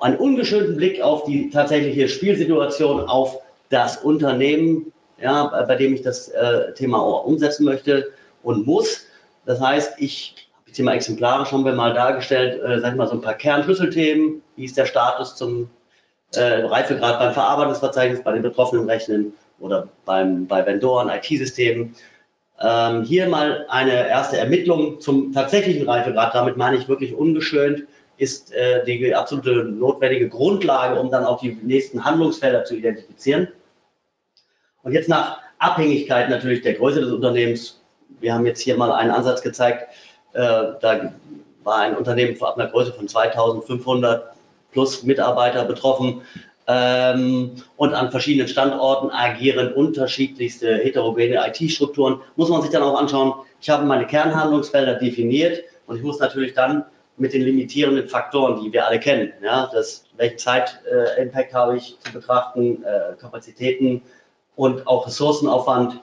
einen 0.00 0.16
ungeschönten 0.16 0.76
Blick 0.76 1.00
auf 1.00 1.24
die 1.24 1.50
tatsächliche 1.50 2.08
Spielsituation, 2.08 3.00
auf 3.08 3.38
das 3.68 3.96
Unternehmen, 3.98 4.92
ja, 5.20 5.46
bei 5.66 5.74
dem 5.74 5.94
ich 5.94 6.02
das 6.02 6.28
äh, 6.28 6.72
Thema 6.74 6.98
umsetzen 6.98 7.64
möchte 7.64 8.12
und 8.42 8.66
muss. 8.66 9.06
Das 9.44 9.60
heißt, 9.60 9.94
ich 9.98 10.48
habe 10.52 10.68
jetzt 10.68 10.76
hier 10.76 10.84
mal 10.84 10.94
exemplarisch 10.94 11.50
haben 11.50 11.64
wir 11.64 11.72
mal 11.72 11.92
dargestellt, 11.92 12.62
äh, 12.62 12.80
sag 12.80 12.92
ich 12.92 12.96
mal, 12.96 13.08
so 13.08 13.14
ein 13.14 13.20
paar 13.20 13.34
Kernschlüsselthemen. 13.34 14.42
Wie 14.56 14.64
ist 14.64 14.76
der 14.76 14.86
Status 14.86 15.34
zum 15.34 15.68
äh, 16.34 16.40
Reifegrad 16.40 17.18
beim 17.18 17.32
Verarbeitungsverzeichnis, 17.32 18.22
bei 18.22 18.32
den 18.32 18.42
betroffenen 18.42 18.88
Rechnen 18.88 19.32
oder 19.58 19.88
beim, 20.04 20.46
bei 20.46 20.64
Vendoren, 20.64 21.08
IT-Systemen. 21.08 21.94
Ähm, 22.60 23.04
hier 23.04 23.28
mal 23.28 23.66
eine 23.68 24.08
erste 24.08 24.38
Ermittlung 24.38 25.00
zum 25.00 25.32
tatsächlichen 25.32 25.88
Reifegrad. 25.88 26.34
Damit 26.34 26.56
meine 26.56 26.76
ich 26.76 26.88
wirklich 26.88 27.14
ungeschönt 27.14 27.84
ist 28.18 28.52
äh, 28.52 28.84
die 28.84 29.14
absolute 29.14 29.64
notwendige 29.64 30.28
Grundlage, 30.28 31.00
um 31.00 31.10
dann 31.10 31.24
auch 31.24 31.40
die 31.40 31.52
nächsten 31.62 32.04
Handlungsfelder 32.04 32.64
zu 32.64 32.74
identifizieren. 32.74 33.48
Und 34.82 34.92
jetzt 34.92 35.08
nach 35.08 35.38
Abhängigkeit 35.58 36.28
natürlich 36.28 36.62
der 36.62 36.74
Größe 36.74 37.00
des 37.00 37.12
Unternehmens. 37.12 37.80
Wir 38.20 38.34
haben 38.34 38.44
jetzt 38.44 38.60
hier 38.60 38.76
mal 38.76 38.92
einen 38.92 39.12
Ansatz 39.12 39.42
gezeigt. 39.42 39.86
Äh, 40.32 40.40
da 40.80 41.12
war 41.62 41.78
ein 41.78 41.96
Unternehmen 41.96 42.40
ab 42.42 42.58
einer 42.58 42.68
Größe 42.68 42.92
von 42.92 43.06
2500 43.06 44.32
plus 44.72 45.04
Mitarbeiter 45.04 45.64
betroffen 45.64 46.22
ähm, 46.68 47.52
und 47.76 47.94
an 47.94 48.10
verschiedenen 48.10 48.46
Standorten 48.46 49.10
agieren 49.10 49.72
unterschiedlichste 49.72 50.76
heterogene 50.76 51.40
IT-Strukturen. 51.48 52.20
Muss 52.36 52.50
man 52.50 52.60
sich 52.62 52.70
dann 52.70 52.82
auch 52.82 53.00
anschauen, 53.00 53.32
ich 53.60 53.70
habe 53.70 53.86
meine 53.86 54.06
Kernhandlungsfelder 54.06 54.94
definiert 54.94 55.64
und 55.86 55.96
ich 55.96 56.02
muss 56.02 56.20
natürlich 56.20 56.52
dann 56.52 56.84
mit 57.16 57.32
den 57.32 57.42
limitierenden 57.42 58.08
Faktoren, 58.08 58.62
die 58.62 58.72
wir 58.72 58.86
alle 58.86 59.00
kennen. 59.00 59.32
Ja, 59.42 59.68
das, 59.72 60.04
welchen 60.16 60.38
Zeit-Impact 60.38 61.50
äh, 61.50 61.54
habe 61.54 61.76
ich 61.78 61.98
zu 62.00 62.12
betrachten, 62.12 62.84
äh, 62.84 63.16
Kapazitäten 63.20 64.02
und 64.54 64.86
auch 64.86 65.06
Ressourcenaufwand. 65.06 66.00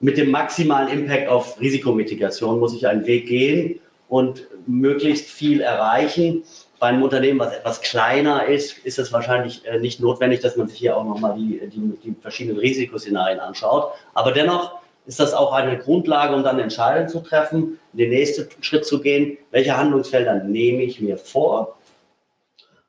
Mit 0.00 0.18
dem 0.18 0.30
maximalen 0.30 0.88
Impact 0.88 1.28
auf 1.28 1.58
Risikomitigation 1.60 2.60
muss 2.60 2.74
ich 2.74 2.86
einen 2.86 3.06
Weg 3.06 3.26
gehen 3.26 3.80
und 4.08 4.46
möglichst 4.66 5.30
viel 5.30 5.60
erreichen. 5.60 6.44
Bei 6.84 6.90
einem 6.90 7.02
Unternehmen, 7.02 7.40
was 7.40 7.54
etwas 7.54 7.80
kleiner 7.80 8.44
ist, 8.44 8.76
ist 8.84 8.98
es 8.98 9.10
wahrscheinlich 9.10 9.66
äh, 9.66 9.78
nicht 9.78 10.00
notwendig, 10.00 10.40
dass 10.40 10.56
man 10.56 10.68
sich 10.68 10.78
hier 10.78 10.98
auch 10.98 11.04
nochmal 11.04 11.34
die, 11.34 11.58
die, 11.70 11.96
die 12.04 12.14
verschiedenen 12.20 12.58
Risikoszenarien 12.58 13.40
anschaut. 13.40 13.92
Aber 14.12 14.32
dennoch 14.32 14.80
ist 15.06 15.18
das 15.18 15.32
auch 15.32 15.54
eine 15.54 15.78
Grundlage, 15.78 16.34
um 16.36 16.44
dann 16.44 16.58
Entscheidungen 16.58 17.08
zu 17.08 17.20
treffen, 17.20 17.78
den 17.94 18.10
nächsten 18.10 18.62
Schritt 18.62 18.84
zu 18.84 19.00
gehen. 19.00 19.38
Welche 19.50 19.78
Handlungsfelder 19.78 20.44
nehme 20.44 20.82
ich 20.82 21.00
mir 21.00 21.16
vor? 21.16 21.78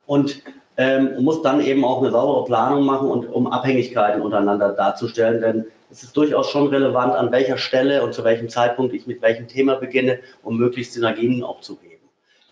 Und 0.05 0.41
ähm, 0.75 1.23
muss 1.23 1.41
dann 1.41 1.61
eben 1.61 1.85
auch 1.85 2.01
eine 2.01 2.11
saubere 2.11 2.43
Planung 2.43 2.83
machen 2.83 3.09
und 3.09 3.27
um 3.27 3.47
Abhängigkeiten 3.47 4.21
untereinander 4.21 4.73
darzustellen, 4.73 5.39
denn 5.39 5.67
es 5.89 6.03
ist 6.03 6.17
durchaus 6.17 6.49
schon 6.49 6.67
relevant, 6.67 7.15
an 7.15 7.31
welcher 7.31 7.57
Stelle 7.57 8.03
und 8.03 8.13
zu 8.13 8.25
welchem 8.25 8.49
Zeitpunkt 8.49 8.93
ich 8.93 9.07
mit 9.07 9.21
welchem 9.21 9.47
Thema 9.47 9.75
beginne, 9.75 10.19
um 10.43 10.57
möglichst 10.57 10.91
Synergien 10.91 11.45
auch 11.45 11.61
zu 11.61 11.79
heben. 11.81 11.94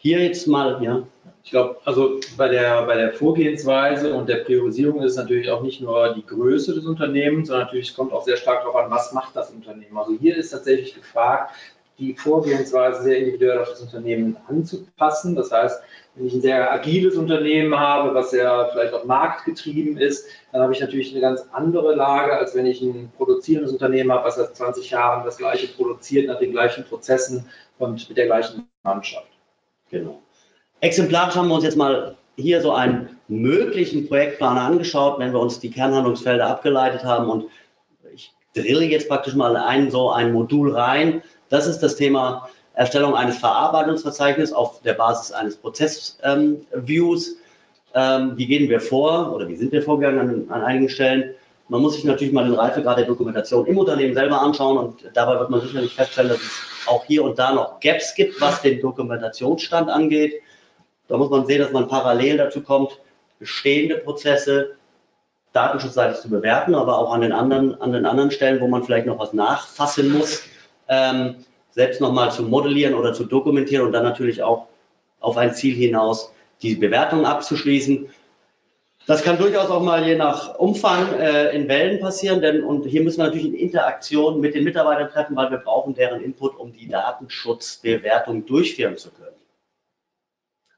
Hier 0.04 0.20
jetzt 0.20 0.48
mal, 0.48 0.84
ja. 0.84 1.08
Ich 1.46 1.52
glaube, 1.52 1.78
also 1.86 2.20
bei 2.36 2.50
der, 2.50 2.86
bei 2.86 2.98
der 2.98 3.14
Vorgehensweise 3.14 4.14
und 4.14 4.28
der 4.28 4.44
Priorisierung 4.44 5.02
ist 5.02 5.16
natürlich 5.16 5.50
auch 5.50 5.62
nicht 5.62 5.80
nur 5.80 6.14
die 6.14 6.26
Größe 6.26 6.76
des 6.76 6.86
Unternehmens, 6.86 7.48
sondern 7.48 7.68
natürlich 7.68 7.96
kommt 7.96 8.12
auch 8.12 8.26
sehr 8.26 8.36
stark 8.36 8.64
darauf 8.64 8.76
an, 8.76 8.92
was 8.92 9.14
macht 9.14 9.34
das 9.34 9.52
Unternehmen. 9.52 9.98
Also 9.98 10.12
hier 10.20 10.36
ist 10.36 10.50
tatsächlich 10.50 10.94
gefragt, 10.94 11.54
die 12.00 12.16
Vorgehensweise 12.16 13.02
sehr 13.02 13.18
individuell 13.18 13.60
auf 13.60 13.70
das 13.70 13.80
Unternehmen 13.80 14.36
anzupassen. 14.50 15.38
Das 15.38 15.54
heißt, 15.54 15.82
wenn 16.16 16.28
ich 16.28 16.34
ein 16.34 16.42
sehr 16.42 16.74
agiles 16.74 17.16
Unternehmen 17.16 17.80
habe, 17.80 18.14
was 18.14 18.34
ja 18.34 18.68
vielleicht 18.74 18.94
auch 18.94 19.06
marktgetrieben 19.06 19.98
ist, 19.98 20.28
dann 20.52 20.64
habe 20.64 20.74
ich 20.74 20.82
natürlich 20.82 21.14
eine 21.14 21.22
ganz 21.22 21.46
andere 21.54 21.96
Lage, 21.96 22.34
als 22.34 22.54
wenn 22.56 22.66
ich 22.66 22.82
ein 22.82 23.10
produzierendes 23.16 23.72
Unternehmen 23.72 24.12
habe, 24.12 24.26
was 24.26 24.36
seit 24.36 24.54
20 24.54 24.90
Jahren 24.90 25.24
das 25.24 25.38
gleiche 25.38 25.68
produziert, 25.68 26.28
nach 26.28 26.40
den 26.40 26.52
gleichen 26.52 26.84
Prozessen 26.84 27.46
und 27.80 28.10
mit 28.10 28.18
der 28.18 28.26
gleichen 28.26 28.68
Mannschaft. 28.84 29.33
Genau. 29.94 30.24
Exemplarisch 30.82 31.36
haben 31.36 31.50
wir 31.50 31.54
uns 31.54 31.64
jetzt 31.64 31.78
mal 31.78 32.18
hier 32.36 32.62
so 32.62 32.72
einen 32.72 33.20
möglichen 33.28 34.08
Projektplan 34.08 34.58
angeschaut, 34.58 35.20
wenn 35.20 35.32
wir 35.32 35.40
uns 35.40 35.60
die 35.60 35.70
Kernhandlungsfelder 35.70 36.48
abgeleitet 36.48 37.04
haben 37.04 37.30
und 37.30 37.46
ich 38.12 38.34
drille 38.56 38.86
jetzt 38.86 39.08
praktisch 39.08 39.36
mal 39.36 39.56
ein 39.56 39.92
so 39.92 40.10
ein 40.10 40.34
Modul 40.34 40.76
rein. 40.76 41.22
Das 41.50 41.68
ist 41.68 41.82
das 41.82 41.96
Thema 41.96 42.50
Erstellung 42.74 43.14
eines 43.14 43.38
Verarbeitungsverzeichnisses 43.38 44.52
auf 44.52 44.82
der 44.82 44.94
Basis 44.94 45.32
eines 45.32 45.58
Prozessviews. 45.58 47.28
Ähm, 47.28 47.36
ähm, 47.94 48.34
wie 48.36 48.48
gehen 48.48 48.68
wir 48.68 48.82
vor 48.82 49.32
oder 49.32 49.48
wie 49.48 49.56
sind 49.56 49.72
wir 49.72 49.84
vorgegangen 49.84 50.20
an, 50.20 50.46
an, 50.50 50.64
einigen 50.64 50.90
Stellen? 50.90 51.36
Man 51.70 51.82
muss 51.82 51.96
sich 51.96 52.04
natürlich 52.04 52.34
mal 52.34 52.44
den 52.44 52.56
Reifegrad 52.56 52.98
der 52.98 53.06
Dokumentation 53.06 53.66
im 53.66 53.78
Unternehmen 53.78 54.14
selber 54.14 54.42
anschauen 54.42 54.78
und 54.78 55.10
dabei 55.14 55.40
wird 55.40 55.50
man 55.50 55.62
sicherlich 55.62 55.96
feststellen, 55.96 56.30
dass 56.30 56.42
es 56.42 56.62
auch 56.88 57.06
hier 57.06 57.24
und 57.24 57.40
da 57.40 57.54
noch 57.54 57.80
Gaps 57.80 58.14
gibt, 58.16 58.40
was 58.42 58.62
den 58.62 58.82
Dokumentationsstand 58.82 59.90
angeht. 59.90 60.42
Da 61.08 61.18
muss 61.18 61.30
man 61.30 61.46
sehen, 61.46 61.62
dass 61.62 61.72
man 61.72 61.88
parallel 61.88 62.38
dazu 62.38 62.62
kommt, 62.62 63.00
bestehende 63.40 63.98
Prozesse 63.98 64.76
datenschutzseitig 65.54 66.20
zu 66.20 66.30
bewerten, 66.30 66.76
aber 66.76 66.98
auch 66.98 67.14
an 67.14 67.22
den 67.22 67.32
anderen, 67.32 67.80
an 67.80 67.92
den 67.92 68.06
anderen 68.06 68.32
Stellen, 68.32 68.60
wo 68.60 68.68
man 68.68 68.84
vielleicht 68.84 69.06
noch 69.06 69.20
was 69.20 69.34
nachfassen 69.34 70.12
muss, 70.12 70.44
ähm, 70.90 71.36
selbst 71.72 72.02
nochmal 72.02 72.32
zu 72.32 72.44
modellieren 72.44 72.96
oder 72.96 73.14
zu 73.14 73.24
dokumentieren 73.24 73.86
und 73.86 73.94
dann 73.94 74.04
natürlich 74.04 74.44
auch 74.44 74.68
auf 75.20 75.38
ein 75.38 75.54
Ziel 75.54 75.76
hinaus 75.76 76.32
die 76.62 76.76
Bewertung 76.76 77.26
abzuschließen. 77.26 78.10
Das 79.06 79.22
kann 79.24 79.38
durchaus 79.38 79.70
auch 79.70 79.82
mal 79.82 80.06
je 80.06 80.16
nach 80.16 80.56
Umfang 80.56 81.14
äh, 81.20 81.54
in 81.56 81.68
Wellen 81.68 82.00
passieren, 82.00 82.42
denn 82.42 82.64
und 82.64 82.86
hier 82.86 83.04
müssen 83.04 83.18
wir 83.18 83.26
natürlich 83.26 83.48
in 83.48 83.56
Interaktion 83.56 84.40
mit 84.40 84.56
den 84.56 84.64
Mitarbeitern 84.64 85.10
treffen, 85.10 85.36
weil 85.36 85.52
wir 85.52 85.58
brauchen 85.58 85.94
deren 85.94 86.22
Input, 86.22 86.58
um 86.58 86.72
die 86.72 86.88
Datenschutzbewertung 86.88 88.46
durchführen 88.46 88.98
zu 88.98 89.12
können. 89.12 89.36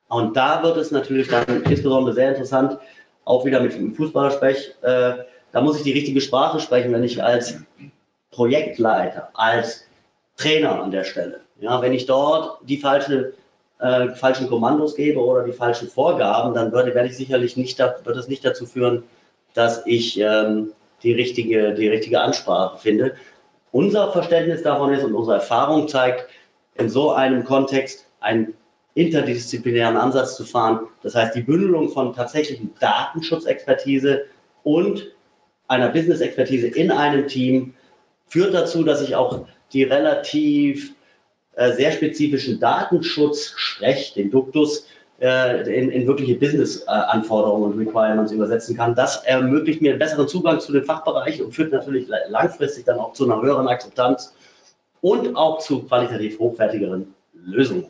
Und 0.08 0.36
da 0.36 0.64
wird 0.64 0.78
es 0.78 0.92
natürlich 0.92 1.28
dann 1.28 1.64
insbesondere 1.64 2.14
sehr 2.14 2.30
interessant, 2.30 2.80
auch 3.26 3.46
wieder 3.46 3.60
mit 3.60 3.74
dem 3.74 3.94
Fußballersprech, 3.94 4.76
äh, 4.82 5.14
da 5.52 5.62
muss 5.62 5.78
ich 5.78 5.84
die 5.84 5.94
richtige 5.94 6.20
Sprache 6.20 6.60
sprechen, 6.60 6.92
wenn 6.92 7.04
ich 7.04 7.24
als 7.24 7.56
Projektleiter, 8.32 9.30
als 9.34 9.88
Trainer 10.36 10.82
an 10.82 10.92
der 10.92 11.06
Stelle. 11.06 11.42
Ja, 11.60 11.82
wenn 11.82 11.94
ich 11.94 12.06
dort 12.06 12.60
die 12.64 12.78
falsche, 12.78 13.34
äh, 13.80 14.10
falschen 14.10 14.48
Kommandos 14.48 14.96
gebe 14.96 15.20
oder 15.20 15.44
die 15.44 15.52
falschen 15.52 15.90
Vorgaben, 15.90 16.54
dann 16.54 16.72
würde, 16.72 16.96
werde 16.96 17.10
ich 17.10 17.18
sicherlich 17.18 17.58
nicht, 17.58 17.80
da, 17.80 17.96
wird 18.04 18.18
es 18.18 18.28
nicht 18.28 18.46
dazu 18.46 18.66
führen, 18.66 19.04
dass 19.54 19.86
ich 19.86 20.20
ähm, 20.20 20.72
die, 21.04 21.14
richtige, 21.14 21.74
die 21.74 21.88
richtige 21.88 22.22
Ansprache 22.22 22.78
finde. 22.78 23.16
Unser 23.72 24.12
Verständnis 24.12 24.64
davon 24.64 24.94
ist 24.94 25.04
und 25.04 25.14
unsere 25.14 25.38
Erfahrung 25.38 25.88
zeigt, 25.88 26.28
in 26.76 26.90
so 26.90 27.12
einem 27.12 27.44
Kontext 27.44 28.06
einen 28.20 28.54
interdisziplinären 28.94 29.98
Ansatz 29.98 30.36
zu 30.36 30.46
fahren. 30.46 30.88
Das 31.04 31.16
heißt, 31.16 31.36
die 31.36 31.42
Bündelung 31.42 31.90
von 31.90 32.14
tatsächlichen 32.14 32.74
Datenschutzexpertise 32.80 34.26
und 34.64 35.12
einer 35.68 35.90
Business-Expertise 35.90 36.68
in 36.68 36.92
einem 36.92 37.28
Team 37.28 37.74
führt 38.28 38.54
dazu, 38.54 38.84
dass 38.84 39.02
ich 39.02 39.16
auch 39.16 39.46
die 39.74 39.84
relativ 39.84 40.96
äh, 41.56 41.74
sehr 41.74 41.92
spezifischen 41.92 42.60
Datenschutz-Sprech, 42.60 44.14
den 44.14 44.32
Duktus, 44.32 44.88
äh, 45.22 45.62
in, 45.74 45.90
in, 45.92 46.08
wirkliche 46.08 46.36
Business-Anforderungen 46.36 47.72
und 47.72 47.80
Requirements 47.80 48.34
übersetzen 48.34 48.76
kann. 48.76 48.96
Das 48.96 49.24
ermöglicht 49.24 49.82
mir 49.82 49.92
einen 49.92 50.00
besseren 50.00 50.28
Zugang 50.28 50.60
zu 50.60 50.74
den 50.74 50.84
Fachbereichen 50.84 51.46
und 51.46 51.54
führt 51.54 51.72
natürlich 51.72 52.08
langfristig 52.28 52.84
dann 52.84 53.00
auch 53.00 53.14
zu 53.14 53.24
einer 53.24 53.42
höheren 53.42 53.68
Akzeptanz 53.68 54.34
und 55.00 55.36
auch 55.36 55.60
zu 55.60 55.84
qualitativ 55.84 56.40
hochwertigeren 56.40 57.14
Lösungen. 57.34 57.86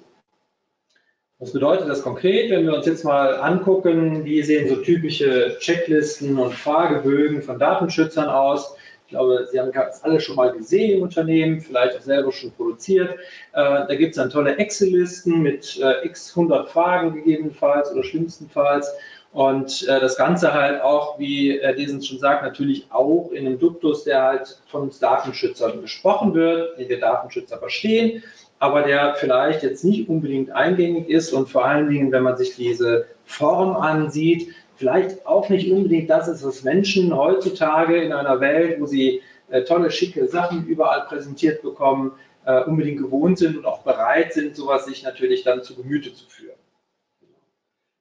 Was 1.39 1.51
bedeutet 1.51 1.89
das 1.89 2.01
konkret, 2.01 2.49
wenn 2.49 2.65
wir 2.65 2.75
uns 2.75 2.85
jetzt 2.85 3.03
mal 3.03 3.35
angucken, 3.35 4.23
wie 4.23 4.41
sehen 4.41 4.69
so 4.69 4.77
typische 4.77 5.57
Checklisten 5.59 6.37
und 6.37 6.53
Fragebögen 6.53 7.41
von 7.41 7.59
Datenschützern 7.59 8.29
aus? 8.29 8.75
Glaube, 9.15 9.47
Sie 9.49 9.59
haben 9.59 9.71
es 9.89 10.03
alle 10.03 10.19
schon 10.19 10.35
mal 10.35 10.51
gesehen 10.51 10.97
im 10.97 11.03
Unternehmen, 11.03 11.61
vielleicht 11.61 11.97
auch 11.97 12.01
selber 12.01 12.33
schon 12.33 12.51
produziert. 12.51 13.11
Äh, 13.11 13.15
da 13.53 13.95
gibt 13.95 14.11
es 14.11 14.17
dann 14.17 14.29
tolle 14.29 14.57
Excel-Listen 14.57 15.41
mit 15.41 15.79
äh, 15.81 16.05
x 16.05 16.31
100 16.35 16.69
Fragen 16.69 17.13
gegebenenfalls 17.13 17.91
oder 17.93 18.03
schlimmstenfalls. 18.03 18.91
Und 19.31 19.87
äh, 19.87 20.01
das 20.01 20.17
Ganze 20.17 20.53
halt 20.53 20.81
auch, 20.81 21.17
wie 21.17 21.59
Herr 21.61 21.73
Desens 21.73 22.07
schon 22.07 22.19
sagt, 22.19 22.43
natürlich 22.43 22.87
auch 22.89 23.31
in 23.31 23.45
einem 23.45 23.57
Duktus, 23.57 24.03
der 24.03 24.21
halt 24.21 24.61
von 24.67 24.83
uns 24.83 24.99
Datenschützern 24.99 25.81
gesprochen 25.81 26.33
wird, 26.33 26.77
den 26.77 26.89
wir 26.89 26.99
Datenschützer 26.99 27.57
verstehen, 27.57 28.21
aber 28.59 28.83
der 28.83 29.15
vielleicht 29.15 29.63
jetzt 29.63 29.85
nicht 29.85 30.09
unbedingt 30.09 30.51
eingängig 30.51 31.09
ist 31.09 31.31
und 31.31 31.49
vor 31.49 31.65
allen 31.65 31.89
Dingen, 31.89 32.11
wenn 32.11 32.23
man 32.23 32.35
sich 32.35 32.55
diese 32.55 33.07
Form 33.25 33.75
ansieht, 33.75 34.53
vielleicht 34.75 35.25
auch 35.25 35.49
nicht 35.49 35.71
unbedingt 35.71 36.09
das 36.09 36.27
ist, 36.27 36.45
was 36.45 36.63
Menschen 36.63 37.15
heutzutage 37.15 38.01
in 38.01 38.11
einer 38.11 38.39
Welt, 38.39 38.79
wo 38.79 38.85
sie 38.85 39.21
äh, 39.49 39.63
tolle, 39.63 39.91
schicke 39.91 40.27
Sachen 40.27 40.65
überall 40.65 41.05
präsentiert 41.07 41.61
bekommen, 41.61 42.11
äh, 42.45 42.63
unbedingt 42.63 42.99
gewohnt 42.99 43.37
sind 43.37 43.57
und 43.57 43.65
auch 43.65 43.81
bereit 43.81 44.33
sind, 44.33 44.55
sowas 44.55 44.85
sich 44.85 45.03
natürlich 45.03 45.43
dann 45.43 45.63
zu 45.63 45.75
Gemüte 45.75 46.13
zu 46.13 46.25
führen. 46.27 46.57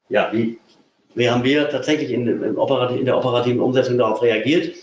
Ja, 0.09 0.31
wie, 0.33 0.59
wie 1.15 1.31
haben 1.31 1.45
wir 1.45 1.69
tatsächlich 1.71 2.11
in, 2.11 2.27
in, 2.27 3.05
der 3.05 3.17
operativen 3.17 3.61
Umsetzung 3.61 3.99
darauf 3.99 4.23
reagiert? 4.23 4.77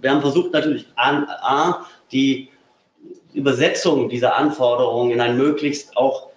Wir 0.00 0.10
haben 0.10 0.20
versucht 0.20 0.52
natürlich 0.52 0.86
A, 0.96 1.24
A 1.40 1.86
die 2.12 2.50
Übersetzung 3.32 4.08
dieser 4.08 4.36
Anforderungen 4.36 5.10
in 5.10 5.20
ein 5.20 5.36
möglichst 5.36 5.96
auch 5.96 6.30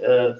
äh, 0.00 0.32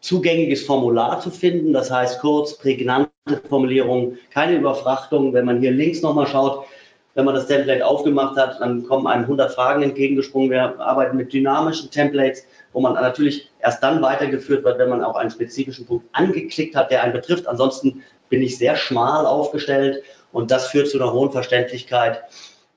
zugängliches 0.00 0.64
Formular 0.64 1.20
zu 1.20 1.30
finden. 1.30 1.72
Das 1.72 1.90
heißt 1.90 2.20
kurz, 2.20 2.56
prägnante 2.58 3.10
Formulierungen, 3.48 4.18
keine 4.30 4.56
Überfrachtung. 4.56 5.32
Wenn 5.32 5.44
man 5.44 5.60
hier 5.60 5.70
links 5.70 6.02
nochmal 6.02 6.26
schaut, 6.26 6.66
wenn 7.14 7.24
man 7.24 7.34
das 7.34 7.46
Template 7.46 7.84
aufgemacht 7.84 8.36
hat, 8.36 8.60
dann 8.60 8.84
kommen 8.84 9.06
einem 9.06 9.22
100 9.22 9.52
Fragen 9.52 9.82
entgegengesprungen. 9.82 10.50
Wir 10.50 10.78
arbeiten 10.78 11.16
mit 11.16 11.32
dynamischen 11.32 11.90
Templates, 11.90 12.44
wo 12.72 12.80
man 12.80 12.92
natürlich 12.92 13.50
erst 13.60 13.82
dann 13.82 14.02
weitergeführt 14.02 14.64
wird, 14.64 14.78
wenn 14.78 14.90
man 14.90 15.02
auch 15.02 15.16
einen 15.16 15.30
spezifischen 15.30 15.86
Punkt 15.86 16.06
angeklickt 16.12 16.76
hat, 16.76 16.90
der 16.90 17.02
einen 17.02 17.14
betrifft. 17.14 17.46
Ansonsten 17.46 18.02
bin 18.28 18.42
ich 18.42 18.58
sehr 18.58 18.76
schmal 18.76 19.24
aufgestellt 19.24 20.02
und 20.32 20.50
das 20.50 20.68
führt 20.68 20.88
zu 20.88 21.00
einer 21.00 21.12
hohen 21.12 21.32
Verständlichkeit 21.32 22.22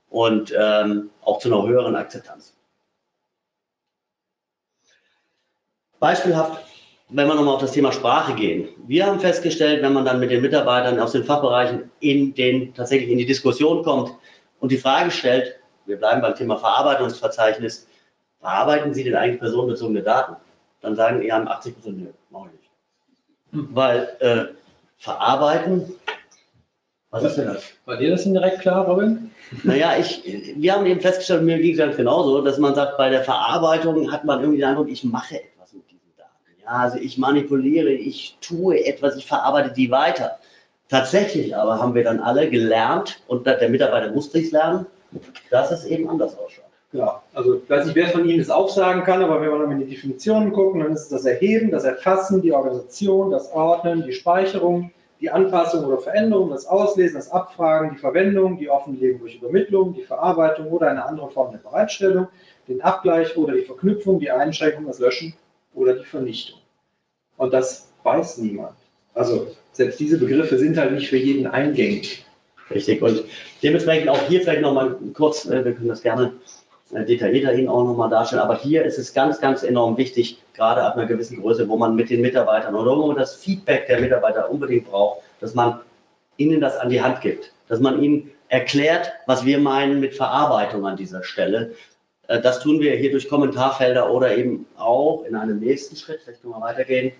und 0.09 0.53
ähm, 0.57 1.09
auch 1.21 1.39
zu 1.39 1.53
einer 1.53 1.67
höheren 1.67 1.97
Akzeptanz. 1.97 2.53
Beispielhaft 5.99 6.63
wenn 7.09 7.27
wir 7.27 7.35
nochmal 7.35 7.55
auf 7.55 7.61
das 7.61 7.71
Thema 7.71 7.91
Sprache 7.91 8.33
gehen. 8.35 8.69
Wir 8.87 9.05
haben 9.05 9.19
festgestellt, 9.19 9.81
wenn 9.81 9.93
man 9.93 10.05
dann 10.05 10.19
mit 10.19 10.31
den 10.31 10.41
Mitarbeitern 10.41 10.99
aus 10.99 11.11
den 11.11 11.23
Fachbereichen 11.23 11.89
in 11.99 12.33
den, 12.33 12.73
tatsächlich 12.73 13.09
in 13.09 13.17
die 13.17 13.25
Diskussion 13.25 13.83
kommt 13.83 14.11
und 14.59 14.71
die 14.71 14.77
Frage 14.77 15.11
stellt, 15.11 15.55
wir 15.85 15.97
bleiben 15.97 16.21
beim 16.21 16.35
Thema 16.35 16.57
Verarbeitungsverzeichnis, 16.57 17.87
verarbeiten 18.39 18.93
Sie 18.93 19.03
denn 19.03 19.15
eigentlich 19.15 19.39
personenbezogene 19.39 20.03
Daten? 20.03 20.35
dann 20.81 20.95
sagen 20.95 21.21
die 21.21 21.31
haben 21.31 21.47
80 21.47 21.75
Prozent, 21.75 21.99
nö, 21.99 22.09
mach 22.29 22.45
ich 22.45 22.51
nicht. 22.51 23.75
Weil 23.75 24.15
äh, 24.19 24.45
verarbeiten, 24.97 25.93
was 27.11 27.23
ist 27.23 27.35
denn 27.35 27.47
das? 27.47 27.63
War 27.85 27.97
dir 27.97 28.11
das 28.11 28.23
denn 28.23 28.33
direkt 28.33 28.59
klar, 28.59 28.85
Robin? 28.85 29.31
Naja, 29.63 29.97
ich, 29.97 30.21
wir 30.55 30.73
haben 30.73 30.85
eben 30.85 31.01
festgestellt, 31.01 31.41
mir 31.41 31.57
ging 31.57 31.71
es 31.71 31.79
ganz 31.79 31.97
genauso, 31.97 32.41
dass 32.41 32.59
man 32.59 32.75
sagt, 32.75 32.97
bei 32.97 33.09
der 33.09 33.23
Verarbeitung 33.23 34.11
hat 34.11 34.25
man 34.25 34.41
irgendwie 34.41 34.59
den 34.59 34.69
Eindruck, 34.69 34.89
ich 34.89 35.03
mache 35.03 35.41
etwas 35.41 35.73
mit 35.73 35.89
diesen 35.89 36.15
Daten. 36.15 36.29
Ja, 36.58 36.58
also 36.69 36.97
ich 36.97 37.17
manipuliere, 37.17 37.89
ich 37.89 38.37
tue 38.41 38.85
etwas, 38.85 39.17
ich 39.17 39.25
verarbeite 39.25 39.73
die 39.73 39.91
weiter. 39.91 40.39
Tatsächlich 40.87 41.55
aber 41.55 41.79
haben 41.79 41.95
wir 41.95 42.03
dann 42.03 42.19
alle 42.19 42.49
gelernt, 42.49 43.21
und 43.27 43.45
der 43.45 43.69
Mitarbeiter 43.69 44.11
musste 44.11 44.39
es 44.39 44.51
lernen, 44.51 44.85
dass 45.49 45.71
es 45.71 45.85
eben 45.85 46.09
anders 46.09 46.37
ausschaut. 46.37 46.65
Ja, 46.91 47.21
also 47.35 47.57
ich 47.57 47.69
weiß 47.69 47.85
nicht, 47.85 47.95
wer 47.95 48.07
von 48.09 48.27
Ihnen 48.27 48.39
das 48.39 48.49
auch 48.49 48.69
sagen 48.69 49.03
kann, 49.03 49.21
aber 49.23 49.41
wenn 49.41 49.51
wir 49.51 49.59
nochmal 49.59 49.79
in 49.79 49.87
die 49.87 49.95
Definitionen 49.95 50.51
gucken, 50.51 50.81
dann 50.81 50.93
ist 50.93 51.03
es 51.03 51.09
das 51.09 51.25
Erheben, 51.25 51.69
das 51.69 51.83
Erfassen, 51.83 52.41
die 52.41 52.51
Organisation, 52.51 53.29
das 53.29 53.51
Ordnen, 53.51 54.05
die 54.07 54.13
Speicherung, 54.13 54.91
die 55.21 55.29
Anpassung 55.29 55.85
oder 55.85 55.99
Veränderung, 55.99 56.49
das 56.49 56.65
Auslesen, 56.65 57.15
das 57.15 57.29
Abfragen, 57.29 57.91
die 57.93 57.99
Verwendung, 57.99 58.57
die 58.57 58.69
Offenlegung 58.69 59.19
durch 59.19 59.35
Übermittlung, 59.35 59.93
die 59.93 60.01
Verarbeitung 60.01 60.67
oder 60.67 60.89
eine 60.89 61.05
andere 61.05 61.29
Form 61.29 61.51
der 61.51 61.59
Bereitstellung, 61.59 62.27
den 62.67 62.81
Abgleich 62.81 63.37
oder 63.37 63.53
die 63.53 63.65
Verknüpfung, 63.65 64.19
die 64.19 64.31
Einschränkung, 64.31 64.87
das 64.87 64.97
Löschen 64.97 65.35
oder 65.75 65.93
die 65.93 66.05
Vernichtung. 66.05 66.58
Und 67.39 67.53
das 67.53 67.87
weiß 68.03 68.37
niemand. 68.39 68.75
Also 69.13 69.47
selbst 69.71 69.99
diese 69.99 70.19
Begriffe 70.19 70.59
sind 70.59 70.77
halt 70.77 70.91
nicht 70.91 71.09
für 71.09 71.17
jeden 71.17 71.47
eingängig. 71.47 72.25
Richtig. 72.69 73.01
Und 73.01 73.23
dementsprechend 73.63 74.09
auch 74.09 74.21
hier 74.27 74.41
vielleicht 74.41 74.61
nochmal 74.61 74.95
kurz, 75.13 75.45
äh, 75.45 75.63
wir 75.63 75.73
können 75.73 75.87
das 75.87 76.03
gerne 76.03 76.33
äh, 76.93 77.05
detaillierter 77.05 77.53
Ihnen 77.53 77.69
auch 77.69 77.83
nochmal 77.83 78.09
darstellen. 78.09 78.41
Aber 78.41 78.57
hier 78.57 78.83
ist 78.83 78.99
es 78.99 79.13
ganz, 79.13 79.39
ganz 79.39 79.63
enorm 79.63 79.97
wichtig, 79.97 80.41
gerade 80.53 80.83
ab 80.83 80.97
einer 80.97 81.05
gewissen 81.05 81.41
Größe, 81.41 81.67
wo 81.69 81.77
man 81.77 81.95
mit 81.95 82.09
den 82.09 82.21
Mitarbeitern 82.21 82.75
oder 82.75 82.95
wo 82.95 83.07
man 83.07 83.15
das 83.15 83.35
Feedback 83.35 83.87
der 83.87 84.01
Mitarbeiter 84.01 84.51
unbedingt 84.51 84.89
braucht, 84.89 85.21
dass 85.39 85.55
man 85.55 85.79
ihnen 86.37 86.59
das 86.59 86.77
an 86.77 86.89
die 86.89 87.01
Hand 87.01 87.21
gibt, 87.21 87.53
dass 87.69 87.79
man 87.79 88.03
ihnen 88.03 88.31
erklärt, 88.49 89.13
was 89.27 89.45
wir 89.45 89.59
meinen 89.59 90.01
mit 90.01 90.13
Verarbeitung 90.13 90.85
an 90.85 90.97
dieser 90.97 91.23
Stelle. 91.23 91.73
Äh, 92.27 92.41
das 92.41 92.59
tun 92.59 92.81
wir 92.81 92.95
hier 92.95 93.11
durch 93.11 93.29
Kommentarfelder 93.29 94.11
oder 94.11 94.37
eben 94.37 94.65
auch 94.77 95.23
in 95.23 95.35
einem 95.35 95.59
nächsten 95.59 95.95
Schritt, 95.95 96.21
vielleicht 96.21 96.41
können 96.41 96.53
wir 96.53 96.61
weitergehen, 96.61 97.13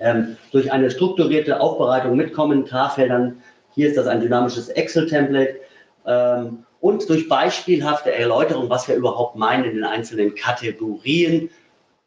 ähm, 0.00 0.36
durch 0.52 0.72
eine 0.72 0.90
strukturierte 0.90 1.60
Aufbereitung 1.60 2.16
mit 2.16 2.32
Kommentarfeldern. 2.32 3.42
Hier 3.74 3.88
ist 3.88 3.96
das 3.96 4.06
ein 4.06 4.20
dynamisches 4.20 4.68
Excel-Template. 4.68 5.60
Ähm, 6.06 6.64
und 6.80 7.08
durch 7.08 7.28
beispielhafte 7.28 8.12
Erläuterung, 8.12 8.70
was 8.70 8.86
wir 8.86 8.94
überhaupt 8.94 9.36
meinen 9.36 9.64
in 9.64 9.74
den 9.76 9.84
einzelnen 9.84 10.34
Kategorien. 10.34 11.50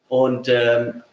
Und 0.07 0.47
ähm, 0.47 1.03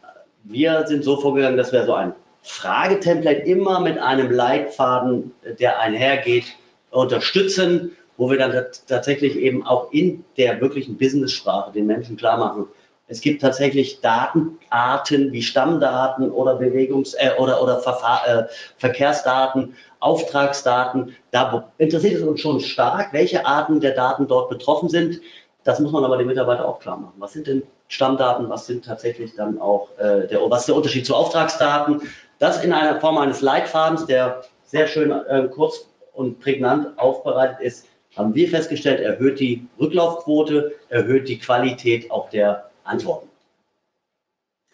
wir 0.45 0.87
sind 0.87 1.05
so 1.05 1.17
vorgegangen, 1.17 1.57
dass 1.57 1.73
wir 1.73 1.85
so 1.85 1.95
ein 1.95 2.13
Fragetemplate 2.43 3.41
immer 3.41 3.81
mit 3.81 3.99
einem 3.99 4.31
Leitfaden, 4.31 5.33
der 5.59 5.81
einhergeht, 5.81 6.45
unterstützen, 6.91 7.97
wo 8.17 8.31
wir 8.31 8.39
dann 8.39 8.55
tatsächlich 8.87 9.37
eben 9.37 9.67
auch 9.67 9.93
in 9.93 10.25
der 10.37 10.61
wirklichen 10.61 10.97
Business-Sprache 10.97 11.73
den 11.73 11.87
Menschen 11.87 12.17
klar 12.17 12.39
machen, 12.39 12.69
es 13.09 13.21
gibt 13.21 13.41
tatsächlich 13.41 14.01
Datenarten 14.01 15.31
wie 15.33 15.43
Stammdaten 15.43 16.31
oder 16.31 16.59
Bewegungs- 16.59 17.15
äh, 17.15 17.31
oder, 17.39 17.63
oder 17.63 17.79
Verfahr 17.79 18.27
äh, 18.27 18.45
Verkehrsdaten, 18.79 19.77
Auftragsdaten. 20.01 21.15
Da 21.31 21.71
interessiert 21.79 22.15
es 22.15 22.23
uns 22.23 22.41
schon 22.41 22.61
stark, 22.61 23.13
welche 23.13 23.47
Arten 23.47 23.81
der 23.81 23.95
Daten 23.95 24.27
dort 24.27 24.51
betroffen 24.51 24.89
sind. 24.89 25.21
Das 25.63 25.79
muss 25.81 25.93
man 25.93 26.05
aber 26.05 26.17
den 26.17 26.27
Mitarbeitern 26.27 26.67
auch 26.67 26.81
klar 26.81 26.97
machen. 26.97 27.15
Was 27.19 27.33
sind 27.33 27.47
denn 27.47 27.63
Stammdaten? 27.89 28.49
Was 28.49 28.67
sind 28.67 28.85
tatsächlich 28.85 29.35
dann 29.37 29.61
auch 29.61 29.89
äh, 29.99 30.27
der, 30.27 30.41
was 30.51 30.61
ist 30.61 30.69
der 30.69 30.77
Unterschied 30.77 31.07
zu 31.07 31.15
Auftragsdaten? 31.15 32.03
Das 32.39 32.63
in 32.63 32.73
einer 32.73 33.01
Form 33.01 33.19
eines 33.19 33.41
Leitfadens, 33.41 34.07
der 34.07 34.43
sehr 34.65 34.89
schön 34.89 35.13
äh, 35.13 35.49
kurz 35.49 35.89
und 36.13 36.41
prägnant 36.41 36.99
aufbereitet 36.99 37.61
ist, 37.61 37.87
haben 38.17 38.35
wir 38.35 38.49
festgestellt, 38.49 39.01
erhöht 39.01 39.39
die 39.39 39.67
Rücklaufquote, 39.79 40.75
erhöht 40.89 41.29
die 41.29 41.39
Qualität 41.39 42.11
auch 42.11 42.31
der 42.31 42.71
Antworten. 42.87 43.29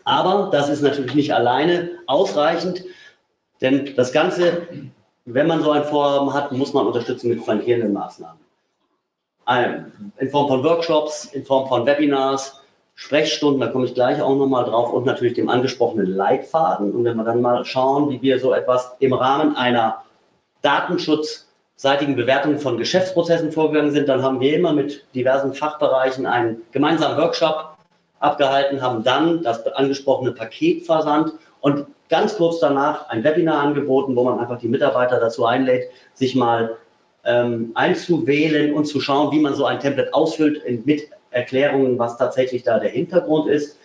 Aber 0.04 0.50
das 0.50 0.68
ist 0.68 0.82
natürlich 0.82 1.14
nicht 1.14 1.34
alleine 1.34 1.90
ausreichend, 2.06 2.84
denn 3.60 3.94
das 3.96 4.12
Ganze, 4.12 4.66
wenn 5.24 5.46
man 5.46 5.62
so 5.62 5.70
ein 5.70 5.84
Vorhaben 5.84 6.34
hat, 6.34 6.50
muss 6.52 6.72
man 6.72 6.86
unterstützen 6.86 7.28
mit 7.28 7.42
flankierenden 7.44 7.92
Maßnahmen. 7.92 8.40
In 10.18 10.30
Form 10.30 10.48
von 10.48 10.64
Workshops, 10.64 11.26
in 11.26 11.44
Form 11.44 11.68
von 11.68 11.86
Webinars, 11.86 12.60
Sprechstunden, 12.94 13.60
da 13.60 13.68
komme 13.68 13.86
ich 13.86 13.94
gleich 13.94 14.20
auch 14.20 14.36
nochmal 14.36 14.64
drauf, 14.64 14.92
und 14.92 15.06
natürlich 15.06 15.34
dem 15.34 15.48
angesprochenen 15.48 16.06
Leitfaden. 16.06 16.92
Und 16.92 17.04
wenn 17.04 17.16
wir 17.16 17.24
dann 17.24 17.40
mal 17.40 17.64
schauen, 17.64 18.10
wie 18.10 18.20
wir 18.22 18.38
so 18.38 18.52
etwas 18.52 18.92
im 18.98 19.12
Rahmen 19.12 19.56
einer 19.56 20.02
datenschutzseitigen 20.62 22.16
Bewertung 22.16 22.58
von 22.58 22.76
Geschäftsprozessen 22.76 23.50
vorgegangen 23.50 23.92
sind, 23.92 24.08
dann 24.08 24.22
haben 24.22 24.40
wir 24.40 24.54
immer 24.54 24.72
mit 24.72 25.06
diversen 25.14 25.54
Fachbereichen 25.54 26.26
einen 26.26 26.62
gemeinsamen 26.72 27.16
Workshop 27.16 27.76
abgehalten, 28.22 28.80
haben 28.80 29.02
dann 29.02 29.42
das 29.42 29.66
angesprochene 29.66 30.32
Paket 30.32 30.86
versandt 30.86 31.32
und 31.60 31.86
ganz 32.08 32.36
kurz 32.36 32.60
danach 32.60 33.08
ein 33.08 33.24
Webinar 33.24 33.60
angeboten, 33.60 34.14
wo 34.16 34.24
man 34.24 34.38
einfach 34.38 34.58
die 34.58 34.68
Mitarbeiter 34.68 35.18
dazu 35.18 35.44
einlädt, 35.44 35.88
sich 36.14 36.34
mal 36.34 36.76
ähm, 37.24 37.72
einzuwählen 37.74 38.74
und 38.74 38.84
zu 38.84 39.00
schauen, 39.00 39.32
wie 39.32 39.40
man 39.40 39.54
so 39.54 39.64
ein 39.64 39.80
Template 39.80 40.12
ausfüllt 40.12 40.62
mit 40.84 41.08
Erklärungen, 41.30 41.98
was 41.98 42.18
tatsächlich 42.18 42.62
da 42.62 42.78
der 42.78 42.90
Hintergrund 42.90 43.48
ist. 43.48 43.78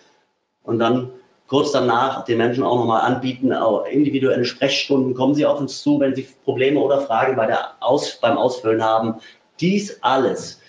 Und 0.64 0.78
dann 0.78 1.10
kurz 1.46 1.72
danach 1.72 2.24
den 2.24 2.38
Menschen 2.38 2.62
auch 2.62 2.76
nochmal 2.76 3.00
anbieten, 3.00 3.52
auch 3.52 3.86
individuelle 3.86 4.44
Sprechstunden. 4.44 5.14
Kommen 5.14 5.34
Sie 5.34 5.46
auf 5.46 5.58
uns 5.58 5.82
zu, 5.82 5.98
wenn 5.98 6.14
Sie 6.14 6.28
Probleme 6.44 6.80
oder 6.80 7.00
Fragen 7.00 7.36
bei 7.36 7.46
der 7.46 7.70
Aus, 7.80 8.18
beim 8.20 8.36
Ausfüllen 8.36 8.84
haben. 8.84 9.14
Dies 9.60 9.98
alles 10.02 10.60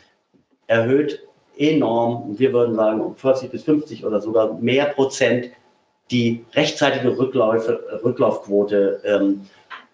erhöht 0.67 1.27
enorm, 1.59 2.39
wir 2.39 2.53
würden 2.53 2.75
sagen 2.75 3.01
um 3.01 3.15
40 3.15 3.51
bis 3.51 3.63
50 3.63 4.05
oder 4.05 4.21
sogar 4.21 4.53
mehr 4.53 4.85
Prozent, 4.85 5.51
die 6.09 6.43
rechtzeitige 6.53 7.17
Rückläufe, 7.17 8.01
Rücklaufquote 8.03 9.01
ähm, 9.03 9.41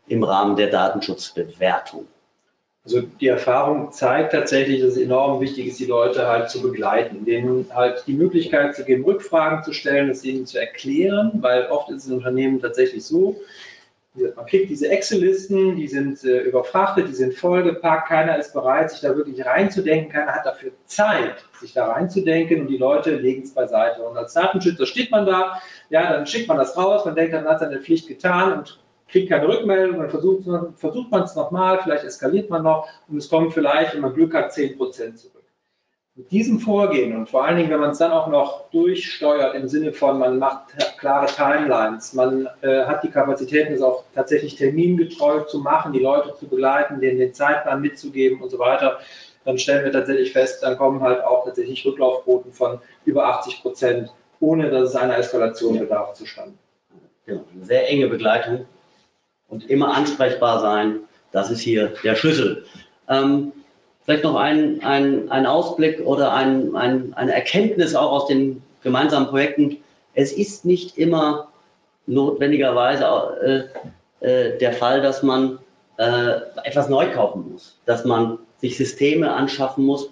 im 0.08 0.24
Rahmen 0.24 0.56
der 0.56 0.68
Datenschutzbewertung. 0.68 2.08
Also 2.86 3.02
die 3.02 3.28
Erfahrung 3.28 3.92
zeigt 3.92 4.32
tatsächlich, 4.32 4.80
dass 4.82 4.92
es 4.92 4.98
enorm 4.98 5.42
wichtig 5.42 5.68
ist, 5.68 5.80
die 5.80 5.86
Leute 5.86 6.28
halt 6.28 6.52
zu 6.52 6.62
begleiten, 6.62 7.26
denen 7.26 7.66
halt 7.74 8.04
die 8.06 8.14
Möglichkeit 8.14 8.76
zu 8.76 8.86
geben, 8.86 9.04
Rückfragen 9.04 9.64
zu 9.64 9.74
stellen, 9.74 10.12
es 10.12 10.24
ihnen 10.24 10.46
zu 10.46 10.60
erklären, 10.60 11.32
weil 11.42 11.66
oft 11.66 11.90
ist 11.90 12.04
es 12.04 12.10
im 12.10 12.18
Unternehmen 12.18 12.62
tatsächlich 12.62 13.04
so, 13.04 13.42
man 14.36 14.46
kriegt 14.46 14.70
diese 14.70 14.90
Excel-Listen, 14.90 15.76
die 15.76 15.88
sind 15.88 16.24
äh, 16.24 16.40
überfrachtet, 16.42 17.08
die 17.08 17.14
sind 17.14 17.34
vollgepackt, 17.34 18.08
keiner 18.08 18.38
ist 18.38 18.54
bereit, 18.54 18.92
sich 18.92 19.02
da 19.02 19.16
wirklich 19.16 19.46
reinzudenken, 19.46 20.12
keiner 20.12 20.34
hat 20.34 20.46
dafür 20.46 20.72
Zeit, 20.86 21.46
sich 21.60 21.74
da 21.74 21.92
reinzudenken 21.92 22.62
und 22.62 22.68
die 22.68 22.78
Leute 22.78 23.16
legen 23.16 23.44
es 23.44 23.54
beiseite. 23.54 24.04
Und 24.04 24.18
als 24.18 24.34
Datenschützer 24.34 24.86
steht 24.86 25.12
man 25.12 25.26
da, 25.26 25.60
ja, 25.90 26.14
dann 26.14 26.26
schickt 26.26 26.48
man 26.48 26.58
das 26.58 26.78
raus, 26.78 27.06
man 27.06 27.16
denkt, 27.16 27.34
dann 27.34 27.46
hat 27.46 27.60
seine 27.60 27.82
Pflicht 27.82 28.08
getan 28.08 28.60
und 28.60 28.80
kriegt 29.08 29.30
keine 29.30 29.48
Rückmeldung, 29.48 30.00
dann 30.00 30.10
versucht, 30.10 30.46
versucht 30.76 31.12
man 31.12 31.24
es 31.24 31.36
nochmal, 31.36 31.80
vielleicht 31.84 32.04
eskaliert 32.04 32.50
man 32.50 32.64
noch 32.64 32.88
und 33.08 33.18
es 33.18 33.30
kommen 33.30 33.52
vielleicht, 33.52 33.94
wenn 33.94 34.02
man 34.02 34.14
Glück 34.14 34.34
hat, 34.34 34.54
10 34.54 34.78
Prozent 34.78 35.20
zurück 35.20 35.45
mit 36.16 36.32
diesem 36.32 36.60
Vorgehen 36.60 37.16
und 37.16 37.30
vor 37.30 37.44
allen 37.44 37.58
Dingen, 37.58 37.70
wenn 37.70 37.82
man 37.82 37.90
es 37.92 37.98
dann 37.98 38.12
auch 38.12 38.28
noch 38.28 38.70
durchsteuert 38.72 39.54
im 39.54 39.68
Sinne 39.68 39.92
von, 39.92 40.18
man 40.18 40.40
macht 40.40 40.74
klare 40.98 41.26
Timelines, 41.28 42.14
man 42.14 42.48
äh, 42.62 42.86
hat 42.86 43.04
die 43.04 43.10
Kapazitäten, 43.10 43.74
es 43.74 43.82
auch 43.82 44.06
tatsächlich 44.14 44.56
termingetreu 44.56 45.42
zu 45.42 45.60
machen, 45.60 45.92
die 45.92 46.00
Leute 46.00 46.34
zu 46.36 46.48
begleiten, 46.48 47.02
denen 47.02 47.20
den 47.20 47.34
Zeitplan 47.34 47.82
mitzugeben 47.82 48.42
und 48.42 48.50
so 48.50 48.60
weiter, 48.60 49.00
dann 49.44 49.58
stellen 49.58 49.84
wir 49.84 49.92
tatsächlich 49.92 50.32
fest, 50.32 50.64
dann 50.64 50.78
kommen 50.78 51.02
halt 51.02 51.22
auch 51.22 51.44
tatsächlich 51.44 51.86
Rücklaufquoten 51.86 52.54
von 52.54 52.80
über 53.04 53.26
80 53.26 53.62
Prozent, 53.62 54.14
ohne 54.40 54.70
dass 54.70 54.90
es 54.90 54.96
einer 54.96 55.18
Eskalation 55.18 55.78
bedarf, 55.78 56.14
zustande. 56.14 56.56
Genau, 57.26 57.44
eine 57.54 57.66
sehr 57.66 57.90
enge 57.90 58.08
Begleitung 58.08 58.66
und 59.50 59.70
immer 59.70 59.94
ansprechbar 59.94 60.62
sein, 60.62 61.02
das 61.32 61.52
ist 61.52 61.60
hier 61.60 61.94
der 62.04 62.16
Schlüssel. 62.16 62.66
Ähm, 63.10 63.52
Vielleicht 64.06 64.24
noch 64.24 64.36
ein, 64.36 64.84
ein, 64.84 65.46
Ausblick 65.48 66.00
oder 66.06 66.32
ein, 66.32 66.76
ein, 66.76 67.14
eine 67.16 67.34
Erkenntnis 67.34 67.96
auch 67.96 68.12
aus 68.12 68.28
den 68.28 68.62
gemeinsamen 68.84 69.28
Projekten. 69.28 69.78
Es 70.14 70.32
ist 70.32 70.64
nicht 70.64 70.98
immer 70.98 71.48
notwendigerweise 72.06 73.68
äh, 74.22 74.26
äh, 74.26 74.58
der 74.60 74.74
Fall, 74.74 75.02
dass 75.02 75.24
man 75.24 75.58
äh, 75.98 76.36
etwas 76.64 76.88
neu 76.88 77.12
kaufen 77.12 77.52
muss, 77.52 77.80
dass 77.86 78.06
man 78.06 78.38
sich 78.62 78.78
Systeme 78.78 79.34
anschaffen 79.34 79.84
muss. 79.84 80.10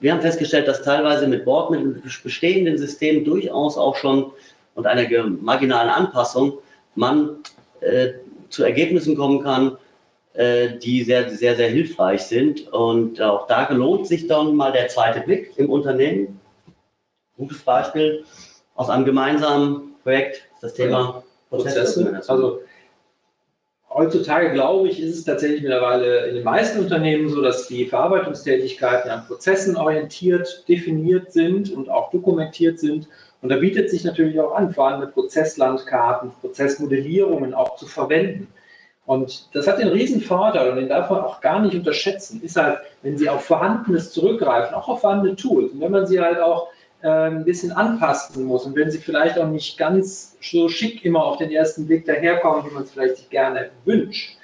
Wir 0.00 0.12
haben 0.12 0.20
festgestellt, 0.20 0.68
dass 0.68 0.82
teilweise 0.82 1.26
mit 1.26 1.46
Bord, 1.46 1.70
mit 1.70 2.02
bestehenden 2.22 2.76
Systemen 2.76 3.24
durchaus 3.24 3.78
auch 3.78 3.96
schon 3.96 4.32
und 4.74 4.86
einer 4.86 5.06
marginalen 5.40 5.90
Anpassung 5.90 6.54
man 6.94 7.36
äh, 7.80 8.10
zu 8.50 8.64
Ergebnissen 8.64 9.16
kommen 9.16 9.42
kann, 9.42 9.76
die 10.36 11.02
sehr, 11.02 11.30
sehr, 11.30 11.56
sehr 11.56 11.68
hilfreich 11.68 12.22
sind. 12.22 12.68
Und 12.72 13.20
auch 13.20 13.46
da 13.46 13.70
lohnt 13.72 14.06
sich 14.06 14.26
dann 14.26 14.54
mal 14.54 14.72
der 14.72 14.88
zweite 14.88 15.20
Blick 15.20 15.52
im 15.56 15.70
Unternehmen. 15.70 16.40
Gutes 17.36 17.58
Beispiel 17.60 18.24
aus 18.74 18.88
einem 18.88 19.04
gemeinsamen 19.04 19.94
Projekt, 20.02 20.42
das 20.60 20.74
Thema 20.74 21.24
Prozesse. 21.48 22.22
Also 22.28 22.60
heutzutage 23.92 24.52
glaube 24.52 24.88
ich, 24.88 25.00
ist 25.00 25.18
es 25.18 25.24
tatsächlich 25.24 25.62
mittlerweile 25.62 26.26
in 26.28 26.36
den 26.36 26.44
meisten 26.44 26.78
Unternehmen 26.78 27.28
so, 27.28 27.42
dass 27.42 27.66
die 27.66 27.86
Verarbeitungstätigkeiten 27.86 29.10
an 29.10 29.26
Prozessen 29.26 29.76
orientiert, 29.76 30.64
definiert 30.68 31.32
sind 31.32 31.72
und 31.72 31.88
auch 31.90 32.10
dokumentiert 32.10 32.78
sind. 32.78 33.08
Und 33.42 33.48
da 33.48 33.56
bietet 33.56 33.90
sich 33.90 34.04
natürlich 34.04 34.38
auch 34.38 34.54
an, 34.54 34.72
vor 34.72 34.88
allem 34.88 35.00
mit 35.00 35.12
Prozesslandkarten, 35.12 36.30
Prozessmodellierungen 36.40 37.52
auch 37.52 37.76
zu 37.76 37.86
verwenden. 37.86 38.48
Und 39.10 39.48
das 39.56 39.66
hat 39.66 39.80
den 39.80 39.88
riesen 39.88 40.20
Vorteil 40.20 40.70
und 40.70 40.76
den 40.76 40.88
darf 40.88 41.10
man 41.10 41.22
auch 41.22 41.40
gar 41.40 41.58
nicht 41.58 41.74
unterschätzen, 41.74 42.40
ist 42.44 42.54
halt, 42.54 42.78
wenn 43.02 43.18
Sie 43.18 43.28
auf 43.28 43.44
Vorhandenes 43.44 44.12
zurückgreifen, 44.12 44.72
auch 44.72 44.86
auf 44.88 45.00
vorhandene 45.00 45.34
Tools 45.34 45.72
und 45.72 45.80
wenn 45.80 45.90
man 45.90 46.06
sie 46.06 46.20
halt 46.20 46.38
auch 46.38 46.68
äh, 47.02 47.08
ein 47.08 47.44
bisschen 47.44 47.72
anpassen 47.72 48.44
muss 48.44 48.66
und 48.66 48.76
wenn 48.76 48.88
sie 48.92 48.98
vielleicht 48.98 49.36
auch 49.36 49.48
nicht 49.48 49.76
ganz 49.76 50.36
so 50.40 50.68
schick 50.68 51.04
immer 51.04 51.24
auf 51.24 51.38
den 51.38 51.50
ersten 51.50 51.88
Blick 51.88 52.06
daherkommen, 52.06 52.64
wie 52.70 52.72
man 52.72 52.84
es 52.84 52.92
vielleicht 52.92 53.16
sich 53.16 53.30
gerne 53.30 53.70
wünscht. 53.84 54.36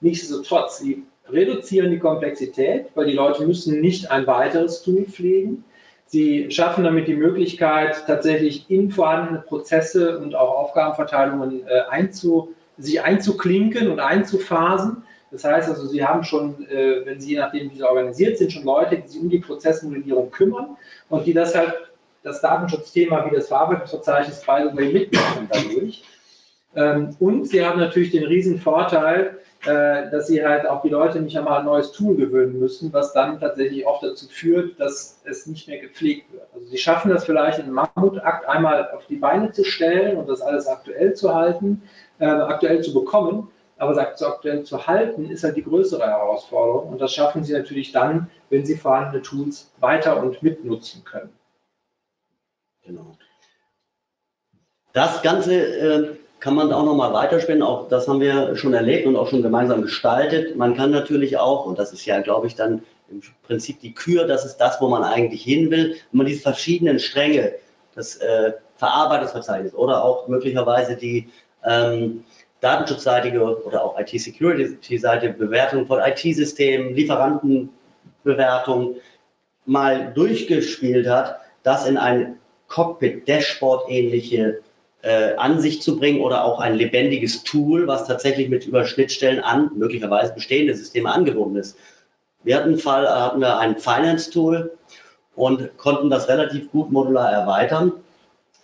Nichtsdestotrotz, 0.00 0.78
sie 0.78 1.02
reduzieren 1.28 1.90
die 1.90 1.98
Komplexität, 1.98 2.90
weil 2.94 3.06
die 3.06 3.14
Leute 3.14 3.44
müssen 3.44 3.80
nicht 3.80 4.12
ein 4.12 4.28
weiteres 4.28 4.84
Tool 4.84 5.02
pflegen. 5.06 5.64
Sie 6.06 6.48
schaffen 6.52 6.84
damit 6.84 7.08
die 7.08 7.16
Möglichkeit, 7.16 8.04
tatsächlich 8.06 8.70
in 8.70 8.92
vorhandene 8.92 9.40
Prozesse 9.40 10.20
und 10.20 10.36
auch 10.36 10.54
Aufgabenverteilungen 10.58 11.66
äh, 11.66 11.80
einzu, 11.90 12.54
sich 12.78 13.02
einzuklinken 13.02 13.90
und 13.90 14.00
einzuphasen. 14.00 15.04
Das 15.30 15.44
heißt 15.44 15.68
also, 15.68 15.86
Sie 15.86 16.04
haben 16.04 16.24
schon, 16.24 16.66
äh, 16.68 17.06
wenn 17.06 17.20
Sie 17.20 17.30
je 17.30 17.38
nachdem, 17.38 17.70
wie 17.70 17.76
Sie 17.76 17.82
organisiert 17.82 18.38
sind, 18.38 18.52
schon 18.52 18.64
Leute, 18.64 18.98
die 18.98 19.08
sich 19.08 19.20
um 19.20 19.30
die 19.30 19.38
Prozessmodellierung 19.38 20.30
kümmern 20.30 20.76
und 21.08 21.26
die 21.26 21.32
das 21.32 21.54
halt 21.54 21.74
das 22.22 22.40
Datenschutzthema 22.40 23.28
wie 23.30 23.34
das 23.34 23.48
Verarbeitungsverzeichnis 23.48 24.42
by 24.42 24.68
the 24.70 24.76
way 24.76 24.92
mitmachen 24.92 25.48
dadurch. 25.50 26.04
Ähm, 26.74 27.16
und 27.18 27.48
sie 27.48 27.64
haben 27.64 27.80
natürlich 27.80 28.12
den 28.12 28.24
riesen 28.24 28.58
Vorteil, 28.58 29.38
äh, 29.64 30.10
dass 30.10 30.26
sie 30.26 30.44
halt 30.44 30.66
auch 30.66 30.82
die 30.82 30.88
Leute 30.88 31.20
nicht 31.20 31.36
einmal 31.36 31.60
ein 31.60 31.66
neues 31.66 31.92
Tool 31.92 32.16
gewöhnen 32.16 32.58
müssen, 32.58 32.92
was 32.92 33.12
dann 33.12 33.38
tatsächlich 33.38 33.86
auch 33.86 34.00
dazu 34.00 34.26
führt, 34.28 34.80
dass 34.80 35.20
es 35.24 35.46
nicht 35.46 35.68
mehr 35.68 35.78
gepflegt 35.78 36.32
wird. 36.32 36.46
Also 36.54 36.66
sie 36.66 36.78
schaffen 36.78 37.10
das 37.10 37.24
vielleicht 37.24 37.58
in 37.58 37.66
einem 37.66 37.74
Mammutakt 37.74 38.48
einmal 38.48 38.90
auf 38.90 39.06
die 39.06 39.16
Beine 39.16 39.52
zu 39.52 39.64
stellen 39.64 40.16
und 40.16 40.28
das 40.28 40.40
alles 40.40 40.66
aktuell 40.66 41.14
zu 41.14 41.34
halten, 41.34 41.82
äh, 42.22 42.26
aktuell 42.26 42.82
zu 42.82 42.94
bekommen. 42.94 43.48
Aber 43.78 43.94
so 43.94 44.26
aktuell 44.26 44.62
zu 44.62 44.86
halten, 44.86 45.28
ist 45.28 45.42
halt 45.42 45.56
die 45.56 45.64
größere 45.64 46.06
Herausforderung. 46.06 46.90
Und 46.90 47.00
das 47.00 47.12
schaffen 47.12 47.42
sie 47.42 47.52
natürlich 47.52 47.90
dann, 47.90 48.30
wenn 48.48 48.64
sie 48.64 48.76
vorhandene 48.76 49.22
Tools 49.22 49.72
weiter 49.80 50.22
und 50.22 50.40
mitnutzen 50.40 51.02
können. 51.02 51.30
Genau. 52.84 53.16
Das 54.92 55.22
Ganze 55.22 55.54
äh, 55.54 56.16
kann 56.38 56.54
man 56.54 56.72
auch 56.72 56.84
nochmal 56.84 57.12
weiterspinnen. 57.12 57.62
Auch 57.62 57.88
das 57.88 58.06
haben 58.06 58.20
wir 58.20 58.54
schon 58.54 58.74
erlebt 58.74 59.06
und 59.06 59.16
auch 59.16 59.28
schon 59.28 59.42
gemeinsam 59.42 59.82
gestaltet. 59.82 60.54
Man 60.56 60.76
kann 60.76 60.92
natürlich 60.92 61.38
auch, 61.38 61.66
und 61.66 61.78
das 61.78 61.92
ist 61.92 62.06
ja, 62.06 62.20
glaube 62.20 62.46
ich, 62.46 62.54
dann 62.54 62.82
im 63.10 63.20
Prinzip 63.42 63.80
die 63.80 63.94
Kür, 63.94 64.28
das 64.28 64.44
ist 64.44 64.58
das, 64.58 64.80
wo 64.80 64.88
man 64.88 65.02
eigentlich 65.02 65.42
hin 65.42 65.72
will, 65.72 65.96
wenn 66.12 66.18
man 66.18 66.26
diese 66.26 66.42
verschiedenen 66.42 67.00
Stränge, 67.00 67.54
das 67.96 68.16
äh, 68.16 68.52
Verarbeitungsverzeichnis 68.76 69.74
oder 69.74 70.04
auch 70.04 70.28
möglicherweise 70.28 70.96
die 70.96 71.28
ähm, 71.64 72.24
datenschutzseitige 72.60 73.64
oder 73.64 73.84
auch 73.84 73.98
IT-Security-Seite, 73.98 75.30
Bewertung 75.30 75.86
von 75.86 76.00
IT-Systemen, 76.00 76.94
Lieferantenbewertung 76.94 78.96
mal 79.66 80.12
durchgespielt 80.14 81.08
hat, 81.08 81.40
das 81.62 81.86
in 81.86 81.96
ein 81.96 82.38
Cockpit-Dashboard-ähnliche 82.68 84.60
äh, 85.02 85.34
Ansicht 85.34 85.82
zu 85.82 85.98
bringen 85.98 86.20
oder 86.20 86.44
auch 86.44 86.60
ein 86.60 86.74
lebendiges 86.74 87.42
Tool, 87.42 87.86
was 87.86 88.06
tatsächlich 88.06 88.48
mit 88.48 88.66
über 88.66 88.86
Schnittstellen 88.86 89.40
an 89.40 89.70
möglicherweise 89.74 90.32
bestehende 90.32 90.74
Systeme 90.74 91.12
angebunden 91.12 91.56
ist. 91.56 91.76
Wir 92.44 92.56
hatten 92.56 92.70
einen 92.70 92.78
Fall, 92.78 93.08
hatten 93.08 93.40
wir 93.40 93.58
ein 93.58 93.78
Finance-Tool 93.78 94.76
und 95.34 95.76
konnten 95.76 96.10
das 96.10 96.28
relativ 96.28 96.70
gut 96.70 96.92
modular 96.92 97.32
erweitern. 97.32 97.92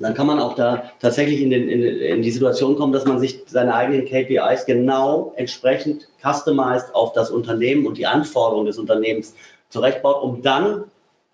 Dann 0.00 0.14
kann 0.14 0.28
man 0.28 0.38
auch 0.38 0.54
da 0.54 0.92
tatsächlich 1.00 1.40
in, 1.40 1.50
den, 1.50 1.68
in, 1.68 1.82
in, 1.82 2.22
die 2.22 2.30
Situation 2.30 2.76
kommen, 2.76 2.92
dass 2.92 3.04
man 3.04 3.18
sich 3.18 3.42
seine 3.46 3.74
eigenen 3.74 4.04
KPIs 4.04 4.64
genau 4.64 5.32
entsprechend 5.36 6.08
customized 6.22 6.94
auf 6.94 7.12
das 7.12 7.30
Unternehmen 7.30 7.84
und 7.84 7.98
die 7.98 8.06
Anforderungen 8.06 8.66
des 8.66 8.78
Unternehmens 8.78 9.34
zurechtbaut, 9.70 10.22
um 10.22 10.40
dann 10.40 10.84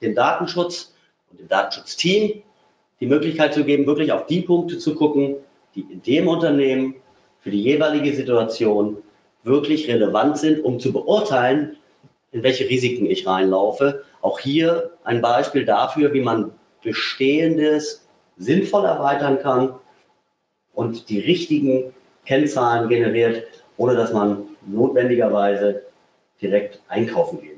den 0.00 0.14
Datenschutz 0.14 0.94
und 1.30 1.40
dem 1.40 1.48
Datenschutzteam 1.48 2.42
die 3.00 3.06
Möglichkeit 3.06 3.52
zu 3.52 3.64
geben, 3.64 3.86
wirklich 3.86 4.12
auf 4.12 4.26
die 4.26 4.40
Punkte 4.40 4.78
zu 4.78 4.94
gucken, 4.94 5.36
die 5.74 5.82
in 5.82 6.02
dem 6.02 6.28
Unternehmen 6.28 6.94
für 7.40 7.50
die 7.50 7.62
jeweilige 7.62 8.14
Situation 8.14 8.96
wirklich 9.42 9.88
relevant 9.88 10.38
sind, 10.38 10.64
um 10.64 10.80
zu 10.80 10.90
beurteilen, 10.92 11.76
in 12.32 12.42
welche 12.42 12.68
Risiken 12.68 13.04
ich 13.06 13.26
reinlaufe. 13.26 14.04
Auch 14.22 14.38
hier 14.38 14.92
ein 15.04 15.20
Beispiel 15.20 15.66
dafür, 15.66 16.14
wie 16.14 16.22
man 16.22 16.52
Bestehendes 16.82 18.03
sinnvoll 18.36 18.84
erweitern 18.84 19.38
kann 19.40 19.74
und 20.72 21.08
die 21.08 21.20
richtigen 21.20 21.94
Kennzahlen 22.26 22.88
generiert, 22.88 23.46
ohne 23.76 23.94
dass 23.94 24.12
man 24.12 24.44
notwendigerweise 24.66 25.82
direkt 26.40 26.80
einkaufen 26.88 27.40
geht. 27.40 27.54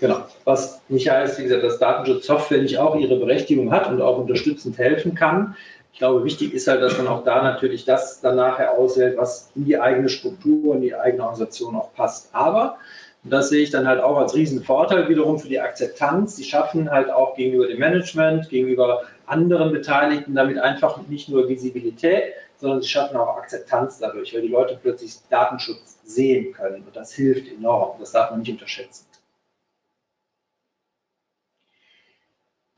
Genau. 0.00 0.24
Was 0.44 0.80
nicht 0.88 1.10
heißt, 1.10 1.38
wie 1.38 1.44
gesagt, 1.44 1.64
dass 1.64 1.78
Datenschutzsoftware 1.78 2.62
nicht 2.62 2.78
auch 2.78 2.96
ihre 2.96 3.16
Berechtigung 3.16 3.72
hat 3.72 3.88
und 3.88 4.00
auch 4.00 4.18
unterstützend 4.18 4.78
helfen 4.78 5.14
kann. 5.14 5.56
Ich 5.92 5.98
glaube, 5.98 6.24
wichtig 6.24 6.54
ist 6.54 6.68
halt, 6.68 6.82
dass 6.82 6.96
man 6.96 7.08
auch 7.08 7.24
da 7.24 7.42
natürlich 7.42 7.84
das 7.84 8.20
dann 8.20 8.36
nachher 8.36 8.78
auswählt, 8.78 9.16
was 9.16 9.50
in 9.56 9.64
die 9.64 9.80
eigene 9.80 10.08
Struktur 10.08 10.74
und 10.74 10.82
die 10.82 10.94
eigene 10.94 11.24
Organisation 11.24 11.74
auch 11.74 11.92
passt. 11.94 12.28
Aber, 12.32 12.78
und 13.24 13.32
das 13.32 13.48
sehe 13.48 13.64
ich 13.64 13.70
dann 13.70 13.88
halt 13.88 14.00
auch 14.00 14.16
als 14.16 14.36
Riesenvorteil 14.36 15.08
wiederum 15.08 15.40
für 15.40 15.48
die 15.48 15.58
Akzeptanz, 15.58 16.36
sie 16.36 16.44
schaffen 16.44 16.90
halt 16.90 17.10
auch 17.10 17.34
gegenüber 17.34 17.66
dem 17.66 17.80
Management, 17.80 18.48
gegenüber 18.48 19.02
anderen 19.28 19.72
Beteiligten 19.72 20.34
damit 20.34 20.58
einfach 20.58 21.06
nicht 21.06 21.28
nur 21.28 21.48
Visibilität, 21.48 22.34
sondern 22.56 22.82
sie 22.82 22.88
schaffen 22.88 23.16
auch 23.16 23.36
Akzeptanz 23.36 23.98
dadurch, 23.98 24.34
weil 24.34 24.42
die 24.42 24.48
Leute 24.48 24.78
plötzlich 24.80 25.14
Datenschutz 25.30 25.98
sehen 26.04 26.52
können. 26.52 26.82
Und 26.84 26.96
das 26.96 27.12
hilft 27.12 27.50
enorm. 27.52 27.98
Das 28.00 28.12
darf 28.12 28.30
man 28.30 28.40
nicht 28.40 28.50
unterschätzen. 28.50 29.06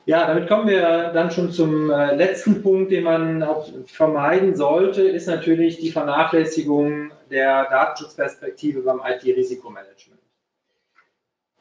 Ja, 0.07 0.27
damit 0.27 0.49
kommen 0.49 0.67
wir 0.67 1.13
dann 1.13 1.31
schon 1.31 1.53
zum 1.53 1.91
äh, 1.91 2.15
letzten 2.17 2.63
Punkt, 2.63 2.91
den 2.91 3.05
man 3.05 3.43
auch 3.43 3.69
vermeiden 3.87 4.57
sollte, 4.57 5.03
ist 5.03 5.27
natürlich 5.27 5.79
die 5.79 5.93
Vernachlässigung 5.93 7.13
der 7.31 7.69
Datenschutzperspektive 7.71 8.81
beim 8.81 9.01
IT-Risikomanagement. 9.05 10.20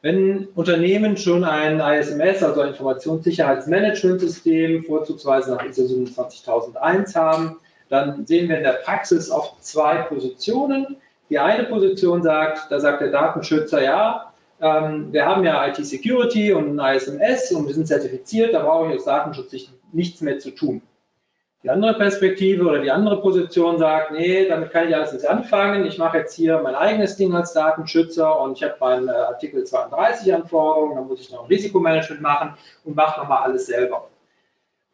Wenn 0.02 0.48
Unternehmen 0.54 1.18
schon 1.18 1.44
ein 1.44 1.78
ISMS, 1.78 2.42
also 2.42 2.62
ein 2.62 2.70
Informationssicherheitsmanagementsystem, 2.70 4.84
vorzugsweise 4.84 5.50
nach 5.50 5.62
ISO 5.64 5.86
27001 5.86 7.14
haben, 7.14 7.58
dann 7.90 8.24
sehen 8.24 8.48
wir 8.48 8.56
in 8.56 8.64
der 8.64 8.78
Praxis 8.84 9.30
oft 9.30 9.62
zwei 9.62 9.96
Positionen. 10.02 10.96
Die 11.28 11.38
eine 11.38 11.64
Position 11.64 12.22
sagt, 12.22 12.70
da 12.70 12.80
sagt 12.80 13.02
der 13.02 13.10
Datenschützer, 13.10 13.82
ja, 13.82 14.32
ähm, 14.62 15.12
wir 15.12 15.26
haben 15.26 15.44
ja 15.44 15.68
IT-Security 15.68 16.54
und 16.54 16.80
ein 16.80 16.96
ISMS 16.96 17.52
und 17.52 17.66
wir 17.66 17.74
sind 17.74 17.86
zertifiziert, 17.86 18.54
da 18.54 18.62
brauche 18.62 18.90
ich 18.90 18.96
aus 18.98 19.04
Datenschutzsicht 19.04 19.70
nichts 19.92 20.22
mehr 20.22 20.38
zu 20.38 20.52
tun. 20.52 20.80
Die 21.62 21.68
andere 21.68 21.94
Perspektive 21.94 22.64
oder 22.64 22.78
die 22.78 22.90
andere 22.90 23.20
Position 23.20 23.78
sagt, 23.78 24.12
nee, 24.12 24.48
damit 24.48 24.70
kann 24.70 24.88
ich 24.88 24.96
alles 24.96 25.12
nicht 25.12 25.26
anfangen. 25.26 25.84
Ich 25.84 25.98
mache 25.98 26.18
jetzt 26.18 26.34
hier 26.34 26.58
mein 26.62 26.74
eigenes 26.74 27.16
Ding 27.16 27.34
als 27.34 27.52
Datenschützer 27.52 28.40
und 28.40 28.56
ich 28.56 28.62
habe 28.62 28.76
meinen 28.80 29.08
äh, 29.08 29.12
Artikel 29.12 29.64
32 29.64 30.32
Anforderungen, 30.32 30.96
dann 30.96 31.06
muss 31.06 31.20
ich 31.20 31.30
noch 31.30 31.42
ein 31.42 31.48
Risikomanagement 31.48 32.22
machen 32.22 32.54
und 32.84 32.96
mache 32.96 33.20
nochmal 33.20 33.42
alles 33.42 33.66
selber. 33.66 34.08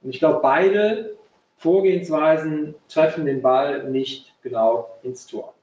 Und 0.03 0.11
ich 0.11 0.19
glaube, 0.19 0.41
beide 0.43 1.17
Vorgehensweisen 1.57 2.75
treffen 2.89 3.27
den 3.27 3.43
Ball 3.43 3.85
nicht 3.85 4.35
genau 4.43 4.91
ins 5.03 5.27
Tor. 5.27 5.55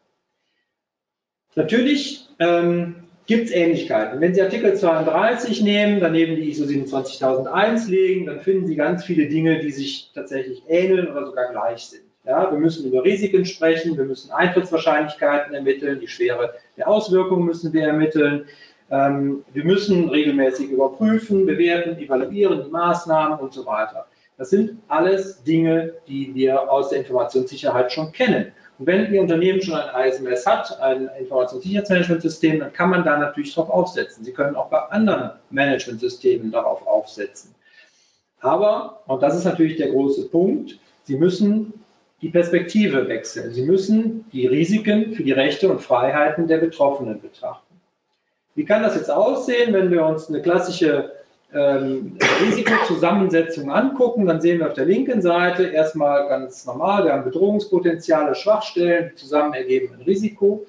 Natürlich 1.55 2.29
ähm, 2.39 3.02
gibt 3.25 3.45
es 3.45 3.51
Ähnlichkeiten. 3.51 4.19
Wenn 4.19 4.33
Sie 4.33 4.41
Artikel 4.41 4.75
32 4.75 5.61
nehmen, 5.61 5.99
daneben 5.99 6.35
die 6.35 6.49
ISO 6.49 6.65
27001 6.65 7.87
legen, 7.87 8.25
dann 8.25 8.41
finden 8.41 8.67
Sie 8.67 8.75
ganz 8.75 9.03
viele 9.03 9.27
Dinge, 9.27 9.59
die 9.59 9.71
sich 9.71 10.11
tatsächlich 10.13 10.63
ähneln 10.67 11.07
oder 11.07 11.25
sogar 11.25 11.51
gleich 11.51 11.85
sind. 11.85 12.03
Ja, 12.25 12.49
wir 12.49 12.57
müssen 12.57 12.87
über 12.87 13.03
Risiken 13.03 13.45
sprechen, 13.45 13.97
wir 13.97 14.05
müssen 14.05 14.31
Eintrittswahrscheinlichkeiten 14.31 15.53
ermitteln, 15.53 15.99
die 15.99 16.07
Schwere 16.07 16.53
der 16.77 16.87
Auswirkungen 16.87 17.45
müssen 17.45 17.73
wir 17.73 17.83
ermitteln. 17.83 18.45
Ähm, 18.89 19.43
wir 19.53 19.65
müssen 19.65 20.07
regelmäßig 20.09 20.69
überprüfen, 20.69 21.45
bewerten, 21.45 21.97
evaluieren 21.97 22.63
die 22.63 22.71
Maßnahmen 22.71 23.39
und 23.39 23.53
so 23.53 23.65
weiter. 23.65 24.07
Das 24.37 24.49
sind 24.49 24.77
alles 24.87 25.43
Dinge, 25.43 25.93
die 26.07 26.33
wir 26.33 26.71
aus 26.71 26.89
der 26.89 26.99
Informationssicherheit 26.99 27.91
schon 27.91 28.11
kennen. 28.11 28.51
Wenn 28.79 29.13
Ihr 29.13 29.21
Unternehmen 29.21 29.61
schon 29.61 29.75
ein 29.75 30.09
ISMS 30.09 30.45
hat, 30.45 30.79
ein 30.81 31.09
Informationssicherheitsmanagementsystem, 31.19 32.59
dann 32.59 32.73
kann 32.73 32.89
man 32.89 33.03
da 33.03 33.17
natürlich 33.17 33.53
drauf 33.53 33.69
aufsetzen. 33.69 34.23
Sie 34.23 34.33
können 34.33 34.55
auch 34.55 34.69
bei 34.69 34.79
anderen 34.79 35.31
Managementsystemen 35.51 36.51
darauf 36.51 36.85
aufsetzen. 36.87 37.53
Aber, 38.41 39.01
und 39.07 39.21
das 39.21 39.35
ist 39.35 39.45
natürlich 39.45 39.77
der 39.77 39.89
große 39.89 40.27
Punkt, 40.29 40.77
Sie 41.05 41.15
müssen 41.15 41.73
die 42.21 42.29
Perspektive 42.29 43.07
wechseln. 43.09 43.53
Sie 43.53 43.63
müssen 43.63 44.25
die 44.31 44.47
Risiken 44.47 45.13
für 45.13 45.23
die 45.23 45.33
Rechte 45.33 45.69
und 45.69 45.81
Freiheiten 45.81 46.47
der 46.47 46.57
Betroffenen 46.57 47.21
betrachten. 47.21 47.75
Wie 48.55 48.65
kann 48.65 48.83
das 48.83 48.95
jetzt 48.95 49.11
aussehen, 49.11 49.73
wenn 49.73 49.91
wir 49.91 50.05
uns 50.05 50.29
eine 50.29 50.41
klassische 50.41 51.11
ähm, 51.53 52.17
Risikozusammensetzung 52.45 53.71
angucken? 53.71 54.25
Dann 54.25 54.41
sehen 54.41 54.59
wir 54.59 54.67
auf 54.67 54.73
der 54.73 54.85
linken 54.85 55.21
Seite 55.21 55.63
erstmal 55.63 56.27
ganz 56.27 56.65
normal, 56.65 57.05
wir 57.05 57.13
haben 57.13 57.23
Bedrohungspotenziale, 57.23 58.35
Schwachstellen, 58.35 59.11
zusammen 59.15 59.53
ergeben 59.53 59.93
ein 59.93 60.01
Risiko. 60.03 60.65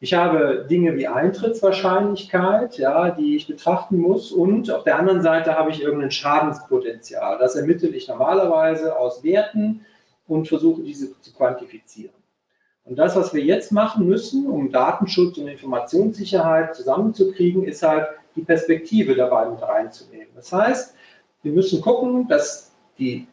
Ich 0.00 0.12
habe 0.12 0.66
Dinge 0.68 0.96
wie 0.96 1.08
Eintrittswahrscheinlichkeit, 1.08 2.76
ja, 2.76 3.10
die 3.10 3.36
ich 3.36 3.46
betrachten 3.46 3.98
muss. 3.98 4.32
Und 4.32 4.70
auf 4.70 4.84
der 4.84 4.98
anderen 4.98 5.22
Seite 5.22 5.56
habe 5.56 5.70
ich 5.70 5.80
irgendein 5.80 6.10
Schadenspotenzial. 6.10 7.38
Das 7.38 7.56
ermittle 7.56 7.88
ich 7.88 8.08
normalerweise 8.08 8.98
aus 8.98 9.24
Werten 9.24 9.86
und 10.26 10.48
versuche 10.48 10.82
diese 10.82 11.18
zu 11.20 11.32
quantifizieren. 11.32 12.14
Und 12.84 12.98
das, 12.98 13.16
was 13.16 13.32
wir 13.32 13.42
jetzt 13.42 13.72
machen 13.72 14.06
müssen, 14.06 14.46
um 14.46 14.70
Datenschutz 14.70 15.38
und 15.38 15.48
Informationssicherheit 15.48 16.76
zusammenzukriegen, 16.76 17.64
ist 17.64 17.82
halt 17.82 18.08
die 18.36 18.42
Perspektive 18.42 19.14
dabei 19.14 19.48
mit 19.48 19.62
reinzunehmen. 19.62 20.28
Das 20.34 20.52
heißt, 20.52 20.94
wir 21.42 21.52
müssen 21.52 21.80
gucken, 21.80 22.26
dass 22.28 22.72
die 22.98 23.26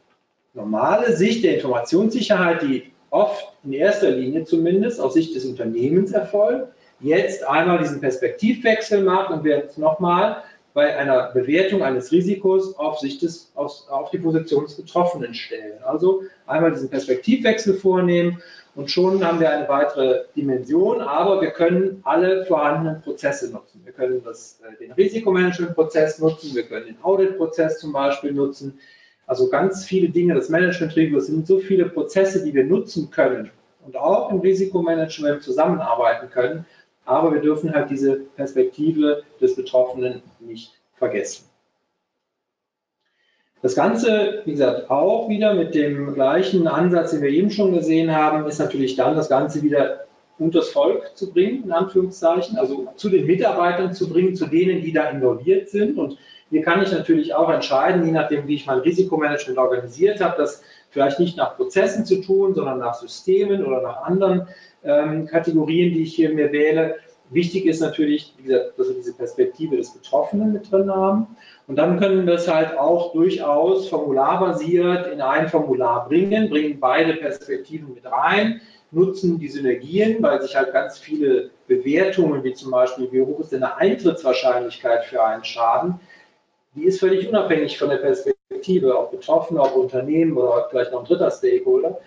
normale 0.54 1.16
Sicht 1.16 1.44
der 1.44 1.56
Informationssicherheit, 1.56 2.62
die 2.62 2.92
oft 3.10 3.54
in 3.64 3.74
erster 3.74 4.10
Linie 4.12 4.46
zumindest 4.46 5.00
aus 5.00 5.14
Sicht 5.14 5.36
des 5.36 5.46
Unternehmens 5.46 6.12
erfolgt, 6.12 6.74
jetzt 7.00 7.48
einmal 7.48 7.80
diesen 7.80 8.00
Perspektivwechsel 8.00 9.04
macht 9.04 9.32
und 9.32 9.44
wir 9.44 9.58
jetzt 9.58 9.78
nochmal 9.78 10.44
bei 10.74 10.96
einer 10.96 11.32
Bewertung 11.34 11.84
eines 11.84 12.12
Risikos 12.12 12.78
auf, 12.78 13.00
Sicht 13.00 13.22
des, 13.22 13.52
auf, 13.56 13.74
auf 13.90 14.10
die 14.12 14.20
Position 14.20 14.64
des 14.64 14.76
Betroffenen 14.76 15.34
stellen. 15.34 15.84
Also 15.84 16.24
einmal 16.46 16.72
diesen 16.72 16.90
Perspektivwechsel 16.90 17.74
vornehmen 17.74 18.42
und 18.76 18.90
schon 18.90 19.26
haben 19.26 19.40
wir 19.40 19.50
eine 19.50 19.68
weitere 19.68 20.24
Dimension, 20.36 21.02
aber 21.02 21.42
wir 21.42 21.52
können 21.52 22.02
alle 22.04 22.46
vorhandenen 22.46 23.02
Prozesse 23.02 23.52
nutzen. 23.52 23.82
Wir 23.84 23.92
können 23.92 24.22
das, 24.24 24.60
äh, 24.62 24.78
den 24.78 24.92
Risikomanagementprozess 24.94 26.20
nutzen, 26.20 26.56
wir 26.56 26.64
können 26.64 26.86
den 26.86 27.04
Auditprozess 27.04 27.80
zum 27.80 27.92
Beispiel 27.92 28.32
nutzen, 28.32 28.80
also 29.28 29.50
ganz 29.50 29.86
viele 29.86 30.10
Dinge, 30.10 30.34
das 30.34 30.50
Management-Review, 30.50 31.20
sind 31.20 31.48
so 31.48 31.60
viele 31.60 31.86
Prozesse, 31.86 32.44
die 32.44 32.54
wir 32.54 32.66
nutzen 32.66 33.12
können 33.12 33.50
und 33.86 33.96
auch 33.96 34.30
im 34.32 34.40
Risikomanagement 34.40 35.42
zusammenarbeiten 35.42 36.30
können. 36.30 36.66
Aber 37.06 37.34
wir 37.34 37.42
dürfen 37.42 37.74
halt 37.74 37.90
diese 37.90 38.18
Perspektive 38.36 39.24
des 39.40 39.56
Betroffenen 39.56 40.22
nicht 40.40 40.74
vergessen. 40.96 41.46
Das 43.62 43.76
Ganze, 43.76 44.42
wie 44.46 44.52
gesagt, 44.52 44.90
auch 44.90 45.30
wieder 45.30 45.54
mit 45.54 45.76
dem 45.76 46.16
gleichen 46.16 46.68
Ansatz, 46.68 47.12
den 47.12 47.22
wir 47.22 47.30
eben 47.30 47.52
schon 47.52 47.74
gesehen 47.74 48.16
haben, 48.16 48.48
ist 48.48 48.60
natürlich 48.60 48.96
dann 48.96 49.16
das 49.16 49.30
Ganze 49.30 49.62
wieder 49.62 50.06
unters 50.40 50.70
Volk 50.70 51.16
zu 51.16 51.32
bringen, 51.32 51.66
in 51.66 51.72
Anführungszeichen, 51.72 52.58
also 52.58 52.88
zu 52.96 53.10
den 53.10 53.28
Mitarbeitern 53.28 53.94
zu 53.94 54.10
bringen, 54.10 54.36
zu 54.36 54.48
denen, 54.48 54.82
die 54.82 54.92
da 54.92 55.10
involviert 55.10 55.70
sind. 55.70 56.00
Und 56.00 56.18
hier 56.50 56.64
kann 56.64 56.82
ich 56.82 56.92
natürlich 56.92 57.36
auch 57.36 57.52
entscheiden, 57.52 58.04
je 58.04 58.12
nachdem, 58.12 58.48
wie 58.48 58.56
ich 58.56 58.66
mein 58.66 58.80
Risikomanagement 58.80 59.60
organisiert 59.60 60.20
habe, 60.20 60.38
das 60.38 60.64
vielleicht 60.90 61.20
nicht 61.20 61.38
nach 61.38 61.56
Prozessen 61.56 62.06
zu 62.06 62.22
tun, 62.22 62.56
sondern 62.56 62.80
nach 62.80 62.96
Systemen 62.96 63.64
oder 63.64 63.82
nach 63.82 64.04
anderen 64.04 64.48
ähm, 64.84 65.28
Kategorien, 65.28 65.94
die 65.94 66.02
ich 66.02 66.16
hier 66.16 66.34
mir 66.34 66.52
wähle. 66.52 66.96
Wichtig 67.32 67.66
ist 67.66 67.80
natürlich, 67.80 68.34
wie 68.38 68.44
gesagt, 68.44 68.78
dass 68.78 68.90
wir 68.90 68.96
diese 68.96 69.14
Perspektive 69.14 69.78
des 69.78 69.92
Betroffenen 69.92 70.52
mit 70.52 70.70
drin 70.70 70.94
haben. 70.94 71.28
Und 71.66 71.78
dann 71.78 71.98
können 71.98 72.28
wir 72.28 72.34
es 72.34 72.48
halt 72.48 72.78
auch 72.78 73.14
durchaus 73.14 73.88
formularbasiert 73.88 75.14
in 75.14 75.22
ein 75.22 75.48
Formular 75.48 76.10
bringen, 76.10 76.50
bringen 76.50 76.78
beide 76.80 77.14
Perspektiven 77.14 77.94
mit 77.94 78.06
rein, 78.06 78.60
nutzen 78.92 79.40
die 79.40 79.48
Synergien, 79.48 80.22
weil 80.22 80.42
sich 80.42 80.58
halt 80.58 80.74
ganz 80.74 80.98
viele 80.98 81.52
Bewertungen, 81.68 82.44
wie 82.44 82.54
zum 82.54 82.72
Beispiel, 82.72 83.10
wie 83.12 83.22
hoch 83.22 83.40
ist 83.40 83.54
denn 83.54 83.64
eine 83.64 83.78
Eintrittswahrscheinlichkeit 83.78 85.06
für 85.06 85.24
einen 85.24 85.46
Schaden, 85.46 86.02
die 86.76 86.84
ist 86.84 87.00
völlig 87.00 87.30
unabhängig 87.30 87.78
von 87.78 87.90
der 87.90 87.98
Perspektive, 87.98 88.98
ob 88.98 89.12
Betroffene, 89.12 89.62
ob 89.62 89.76
Unternehmen 89.76 90.36
oder 90.36 90.68
vielleicht 90.70 90.92
noch 90.92 91.00
ein 91.00 91.06
dritter 91.06 91.32
Stakeholder. 91.32 92.00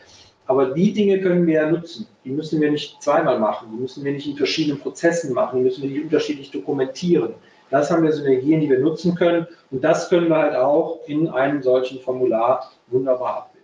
Aber 0.46 0.74
die 0.74 0.92
Dinge 0.92 1.20
können 1.20 1.46
wir 1.46 1.54
ja 1.54 1.70
nutzen. 1.70 2.07
Die 2.24 2.30
müssen 2.30 2.61
wir 2.61 2.70
nicht 2.70 3.02
zweimal 3.02 3.38
machen. 3.38 3.68
Die 3.72 3.80
müssen 3.80 4.04
wir 4.04 4.12
nicht 4.12 4.26
in 4.26 4.37
verschiedenen 4.37 4.80
Prozessen 4.80 5.33
machen. 5.33 5.59
Die 5.59 5.64
müssen 5.64 5.83
wir 5.83 5.90
nicht 5.90 6.04
unterschiedlich 6.04 6.50
dokumentieren. 6.50 7.35
Das 7.70 7.90
haben 7.90 8.02
wir 8.02 8.12
Synergien, 8.12 8.61
die 8.61 8.68
wir 8.68 8.78
nutzen 8.78 9.14
können. 9.14 9.46
Und 9.70 9.83
das 9.83 10.09
können 10.09 10.28
wir 10.28 10.37
halt 10.37 10.54
auch 10.54 11.00
in 11.07 11.28
einem 11.28 11.62
solchen 11.62 11.98
Formular 12.00 12.70
wunderbar 12.88 13.37
abbilden. 13.37 13.54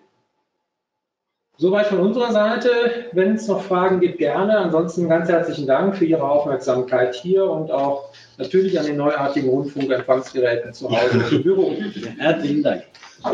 Soweit 1.58 1.88
von 1.88 2.00
unserer 2.00 2.32
Seite. 2.32 2.70
Wenn 3.12 3.34
es 3.34 3.46
noch 3.46 3.62
Fragen 3.62 4.00
gibt, 4.00 4.16
gerne. 4.16 4.56
Ansonsten 4.56 5.10
ganz 5.10 5.28
herzlichen 5.28 5.66
Dank 5.66 5.94
für 5.94 6.06
Ihre 6.06 6.22
Aufmerksamkeit 6.22 7.14
hier 7.14 7.44
und 7.44 7.70
auch 7.70 8.08
natürlich 8.38 8.80
an 8.80 8.86
den 8.86 8.96
neuartigen 8.96 9.50
Rundfunkempfangsgeräten 9.50 10.72
zu 10.72 10.90
Hause 10.90 11.22
im 11.30 11.42
Büro. 11.42 11.74
Herzlichen 12.16 12.62
Dank. 12.62 12.84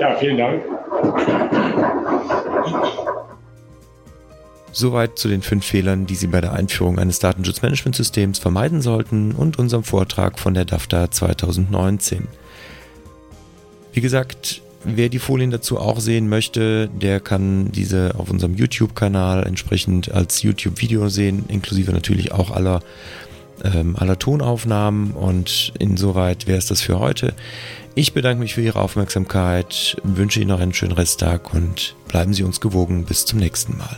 Ja, 0.01 0.17
vielen 0.17 0.39
Dank. 0.39 0.65
Soweit 4.79 5.19
zu 5.19 5.29
den 5.29 5.41
fünf 5.41 5.65
Fehlern, 5.65 6.05
die 6.05 6.17
Sie 6.17 6.27
bei 6.27 6.43
der 6.43 6.53
Einführung 6.53 6.99
eines 6.99 7.19
Datenschutzmanagementsystems 7.19 8.39
vermeiden 8.39 8.83
sollten 8.83 9.33
und 9.33 9.59
unserem 9.59 9.85
Vortrag 9.85 10.39
von 10.39 10.53
der 10.53 10.67
DAFTA 10.67 11.11
2019. 11.11 12.29
Wie 13.95 14.03
gesagt, 14.03 14.61
Wer 14.89 15.09
die 15.09 15.19
Folien 15.19 15.51
dazu 15.51 15.81
auch 15.81 15.99
sehen 15.99 16.29
möchte, 16.29 16.89
der 16.89 17.19
kann 17.19 17.73
diese 17.73 18.15
auf 18.19 18.31
unserem 18.31 18.55
YouTube-Kanal 18.55 19.45
entsprechend 19.45 20.13
als 20.13 20.43
YouTube-Video 20.43 21.09
sehen, 21.09 21.47
inklusive 21.49 21.91
natürlich 21.91 22.31
auch 22.31 22.53
aller, 22.53 22.83
ähm, 23.65 23.97
aller 23.97 24.17
Tonaufnahmen. 24.17 25.11
Und 25.11 25.73
insoweit 25.81 26.47
wäre 26.47 26.59
es 26.59 26.67
das 26.67 26.83
für 26.83 27.01
heute. 27.01 27.35
Ich 27.97 28.13
bedanke 28.13 28.41
mich 28.41 28.55
für 28.55 28.63
Ihre 28.63 28.79
Aufmerksamkeit, 28.79 29.97
wünsche 30.05 30.39
Ihnen 30.39 30.51
noch 30.51 30.61
einen 30.61 30.75
schönen 30.75 30.93
Resttag 30.93 31.53
und 31.53 31.97
bleiben 32.07 32.33
Sie 32.33 32.45
uns 32.45 32.61
gewogen. 32.61 33.07
Bis 33.07 33.25
zum 33.25 33.41
nächsten 33.41 33.77
Mal. 33.77 33.97